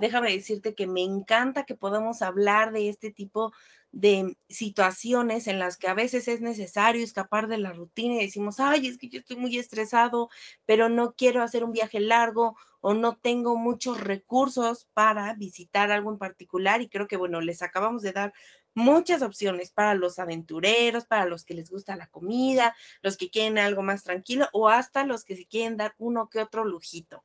Déjame 0.00 0.32
decirte 0.32 0.74
que 0.74 0.86
me 0.86 1.02
encanta 1.02 1.64
que 1.64 1.74
podamos 1.74 2.22
hablar 2.22 2.72
de 2.72 2.88
este 2.88 3.10
tipo 3.10 3.52
de 3.92 4.36
situaciones 4.48 5.46
en 5.46 5.58
las 5.58 5.76
que 5.76 5.88
a 5.88 5.94
veces 5.94 6.26
es 6.26 6.40
necesario 6.40 7.04
escapar 7.04 7.46
de 7.46 7.58
la 7.58 7.72
rutina 7.72 8.14
y 8.14 8.26
decimos, 8.26 8.58
ay, 8.58 8.88
es 8.88 8.98
que 8.98 9.08
yo 9.08 9.20
estoy 9.20 9.36
muy 9.36 9.56
estresado, 9.56 10.28
pero 10.66 10.88
no 10.88 11.14
quiero 11.14 11.42
hacer 11.42 11.62
un 11.62 11.72
viaje 11.72 12.00
largo 12.00 12.56
o 12.80 12.92
no 12.92 13.16
tengo 13.16 13.56
muchos 13.56 14.00
recursos 14.00 14.88
para 14.94 15.32
visitar 15.34 15.90
algo 15.90 16.10
en 16.10 16.18
particular 16.18 16.82
y 16.82 16.88
creo 16.88 17.06
que, 17.06 17.16
bueno, 17.16 17.40
les 17.40 17.62
acabamos 17.62 18.02
de 18.02 18.12
dar 18.12 18.32
muchas 18.74 19.22
opciones 19.22 19.70
para 19.70 19.94
los 19.94 20.18
aventureros, 20.18 21.06
para 21.06 21.24
los 21.24 21.44
que 21.44 21.54
les 21.54 21.70
gusta 21.70 21.96
la 21.96 22.08
comida, 22.08 22.74
los 23.00 23.16
que 23.16 23.30
quieren 23.30 23.58
algo 23.58 23.82
más 23.82 24.02
tranquilo 24.02 24.48
o 24.52 24.68
hasta 24.68 25.04
los 25.06 25.24
que 25.24 25.36
se 25.36 25.46
quieren 25.46 25.76
dar 25.76 25.94
uno 25.98 26.28
que 26.28 26.40
otro 26.40 26.64
lujito. 26.64 27.24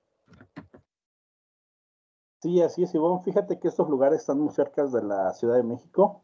Sí, 2.42 2.62
así 2.62 2.84
es, 2.84 2.96
Ivonne. 2.96 3.22
Fíjate 3.24 3.60
que 3.60 3.68
estos 3.68 3.90
lugares 3.90 4.22
están 4.22 4.40
muy 4.40 4.52
cerca 4.54 4.86
de 4.86 5.04
la 5.04 5.34
Ciudad 5.34 5.56
de 5.56 5.64
México. 5.64 6.22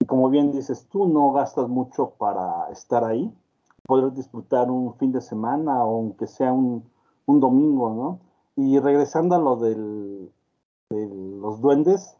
Y 0.00 0.06
como 0.06 0.30
bien 0.30 0.52
dices, 0.52 0.86
tú 0.88 1.06
no 1.06 1.32
gastas 1.32 1.68
mucho 1.68 2.10
para 2.18 2.70
estar 2.70 3.04
ahí. 3.04 3.30
Podrás 3.86 4.14
disfrutar 4.14 4.70
un 4.70 4.94
fin 4.94 5.12
de 5.12 5.20
semana 5.20 5.84
o 5.84 5.96
aunque 5.96 6.26
sea 6.26 6.52
un, 6.52 6.84
un 7.26 7.40
domingo, 7.40 7.90
¿no? 7.90 8.20
Y 8.56 8.78
regresando 8.78 9.34
a 9.34 9.38
lo 9.38 9.56
del, 9.56 10.32
de 10.88 11.08
los 11.08 11.60
duendes, 11.60 12.16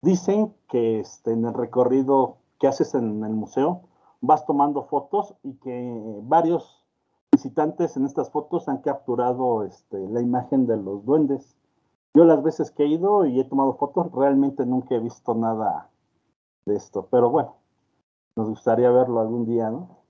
dicen 0.00 0.54
que 0.68 1.00
este, 1.00 1.32
en 1.32 1.44
el 1.44 1.52
recorrido 1.54 2.36
que 2.58 2.68
haces 2.68 2.94
en 2.94 3.22
el 3.24 3.34
museo 3.34 3.82
vas 4.22 4.46
tomando 4.46 4.84
fotos 4.84 5.34
y 5.42 5.54
que 5.54 6.20
varios 6.22 6.82
visitantes 7.32 7.96
en 7.96 8.06
estas 8.06 8.30
fotos 8.30 8.68
han 8.68 8.78
capturado 8.78 9.64
este, 9.64 9.98
la 10.08 10.22
imagen 10.22 10.66
de 10.66 10.76
los 10.76 11.04
duendes. 11.04 11.56
Yo 12.14 12.24
las 12.24 12.42
veces 12.42 12.70
que 12.70 12.84
he 12.84 12.86
ido 12.88 13.26
y 13.26 13.40
he 13.40 13.44
tomado 13.44 13.74
fotos, 13.74 14.12
realmente 14.12 14.66
nunca 14.66 14.94
he 14.94 15.00
visto 15.00 15.34
nada 15.34 15.90
de 16.66 16.76
esto, 16.76 17.08
pero 17.10 17.30
bueno, 17.30 17.56
nos 18.36 18.48
gustaría 18.48 18.90
verlo 18.90 19.20
algún 19.20 19.46
día, 19.46 19.70
¿no? 19.70 20.02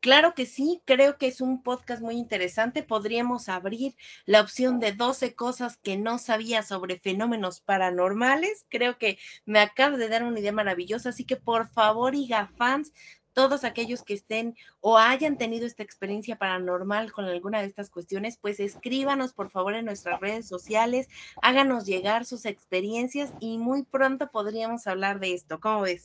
Claro 0.00 0.32
que 0.34 0.46
sí, 0.46 0.80
creo 0.86 1.18
que 1.18 1.26
es 1.26 1.42
un 1.42 1.62
podcast 1.62 2.00
muy 2.00 2.16
interesante. 2.16 2.82
Podríamos 2.82 3.50
abrir 3.50 3.94
la 4.24 4.40
opción 4.40 4.80
de 4.80 4.92
12 4.92 5.34
cosas 5.34 5.76
que 5.76 5.98
no 5.98 6.16
sabía 6.16 6.62
sobre 6.62 6.98
fenómenos 6.98 7.60
paranormales. 7.60 8.64
Creo 8.70 8.96
que 8.96 9.18
me 9.44 9.58
acaba 9.58 9.98
de 9.98 10.08
dar 10.08 10.24
una 10.24 10.40
idea 10.40 10.52
maravillosa, 10.52 11.10
así 11.10 11.26
que 11.26 11.36
por 11.36 11.68
favor, 11.68 12.14
IGA 12.14 12.48
fans, 12.56 12.94
todos 13.40 13.64
aquellos 13.64 14.02
que 14.02 14.12
estén 14.12 14.54
o 14.82 14.98
hayan 14.98 15.38
tenido 15.38 15.64
esta 15.64 15.82
experiencia 15.82 16.36
paranormal 16.36 17.10
con 17.10 17.24
alguna 17.24 17.60
de 17.60 17.68
estas 17.68 17.88
cuestiones, 17.88 18.36
pues 18.36 18.60
escríbanos 18.60 19.32
por 19.32 19.48
favor 19.48 19.72
en 19.72 19.86
nuestras 19.86 20.20
redes 20.20 20.46
sociales, 20.46 21.08
háganos 21.40 21.86
llegar 21.86 22.26
sus 22.26 22.44
experiencias 22.44 23.32
y 23.40 23.56
muy 23.56 23.84
pronto 23.84 24.28
podríamos 24.30 24.86
hablar 24.86 25.20
de 25.20 25.32
esto. 25.32 25.58
¿Cómo 25.58 25.80
ves? 25.80 26.04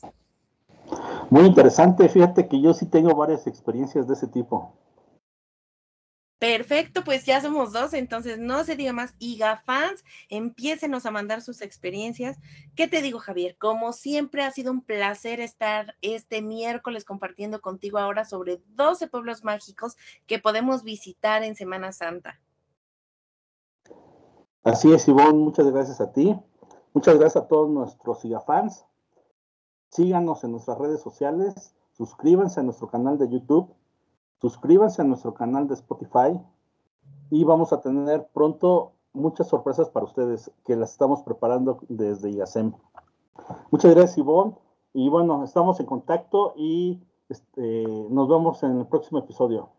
Muy 1.28 1.44
interesante, 1.44 2.08
fíjate 2.08 2.48
que 2.48 2.58
yo 2.62 2.72
sí 2.72 2.86
tengo 2.86 3.14
varias 3.14 3.46
experiencias 3.46 4.08
de 4.08 4.14
ese 4.14 4.28
tipo. 4.28 4.72
Perfecto, 6.38 7.02
pues 7.02 7.24
ya 7.24 7.40
somos 7.40 7.72
dos, 7.72 7.94
entonces 7.94 8.38
no 8.38 8.62
se 8.64 8.76
diga 8.76 8.92
más. 8.92 9.14
IGA 9.18 9.56
fans, 9.64 10.04
a 10.30 11.10
mandar 11.10 11.40
sus 11.40 11.62
experiencias. 11.62 12.38
¿Qué 12.74 12.86
te 12.88 13.00
digo, 13.00 13.18
Javier? 13.18 13.56
Como 13.56 13.94
siempre, 13.94 14.42
ha 14.42 14.50
sido 14.50 14.70
un 14.70 14.82
placer 14.82 15.40
estar 15.40 15.96
este 16.02 16.42
miércoles 16.42 17.06
compartiendo 17.06 17.62
contigo 17.62 17.98
ahora 17.98 18.26
sobre 18.26 18.60
12 18.74 19.08
pueblos 19.08 19.44
mágicos 19.44 19.96
que 20.26 20.38
podemos 20.38 20.82
visitar 20.82 21.42
en 21.42 21.56
Semana 21.56 21.92
Santa. 21.92 22.38
Así 24.62 24.92
es, 24.92 25.08
Ivonne, 25.08 25.38
muchas 25.38 25.70
gracias 25.70 26.00
a 26.02 26.12
ti. 26.12 26.38
Muchas 26.92 27.18
gracias 27.18 27.44
a 27.44 27.48
todos 27.48 27.70
nuestros 27.70 28.24
IGA 28.24 28.40
fans. 28.40 28.84
Síganos 29.90 30.44
en 30.44 30.50
nuestras 30.50 30.76
redes 30.76 31.00
sociales, 31.00 31.74
suscríbanse 31.92 32.60
a 32.60 32.62
nuestro 32.62 32.88
canal 32.90 33.16
de 33.16 33.30
YouTube, 33.30 33.75
suscríbanse 34.40 35.02
a 35.02 35.04
nuestro 35.04 35.34
canal 35.34 35.68
de 35.68 35.74
Spotify 35.74 36.40
y 37.30 37.44
vamos 37.44 37.72
a 37.72 37.80
tener 37.80 38.26
pronto 38.32 38.92
muchas 39.12 39.48
sorpresas 39.48 39.88
para 39.88 40.06
ustedes 40.06 40.50
que 40.64 40.76
las 40.76 40.92
estamos 40.92 41.22
preparando 41.22 41.80
desde 41.88 42.30
IASEM. 42.30 42.72
Muchas 43.70 43.94
gracias, 43.94 44.18
Ivonne. 44.18 44.54
Y 44.92 45.08
bueno, 45.08 45.44
estamos 45.44 45.80
en 45.80 45.86
contacto 45.86 46.54
y 46.56 47.02
este, 47.28 47.84
nos 48.10 48.28
vemos 48.28 48.62
en 48.62 48.78
el 48.78 48.86
próximo 48.86 49.18
episodio. 49.18 49.70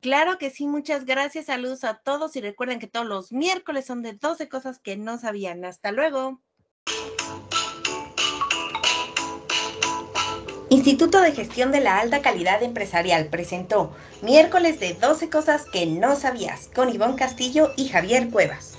Claro 0.00 0.38
que 0.38 0.50
sí, 0.50 0.66
muchas 0.66 1.04
gracias. 1.04 1.46
Saludos 1.46 1.84
a 1.84 1.98
todos 1.98 2.34
y 2.36 2.40
recuerden 2.40 2.78
que 2.78 2.86
todos 2.86 3.06
los 3.06 3.32
miércoles 3.32 3.84
son 3.84 4.02
de 4.02 4.14
12 4.14 4.48
cosas 4.48 4.78
que 4.78 4.96
no 4.96 5.18
sabían. 5.18 5.64
Hasta 5.64 5.92
luego. 5.92 6.40
Instituto 10.72 11.20
de 11.20 11.32
Gestión 11.32 11.72
de 11.72 11.80
la 11.80 11.98
Alta 11.98 12.22
Calidad 12.22 12.62
Empresarial 12.62 13.26
presentó 13.26 13.92
miércoles 14.22 14.78
de 14.78 14.94
12 14.94 15.28
cosas 15.28 15.64
que 15.72 15.84
no 15.84 16.14
sabías 16.14 16.68
con 16.72 16.94
Ivonne 16.94 17.16
Castillo 17.16 17.72
y 17.76 17.88
Javier 17.88 18.30
Cuevas. 18.30 18.69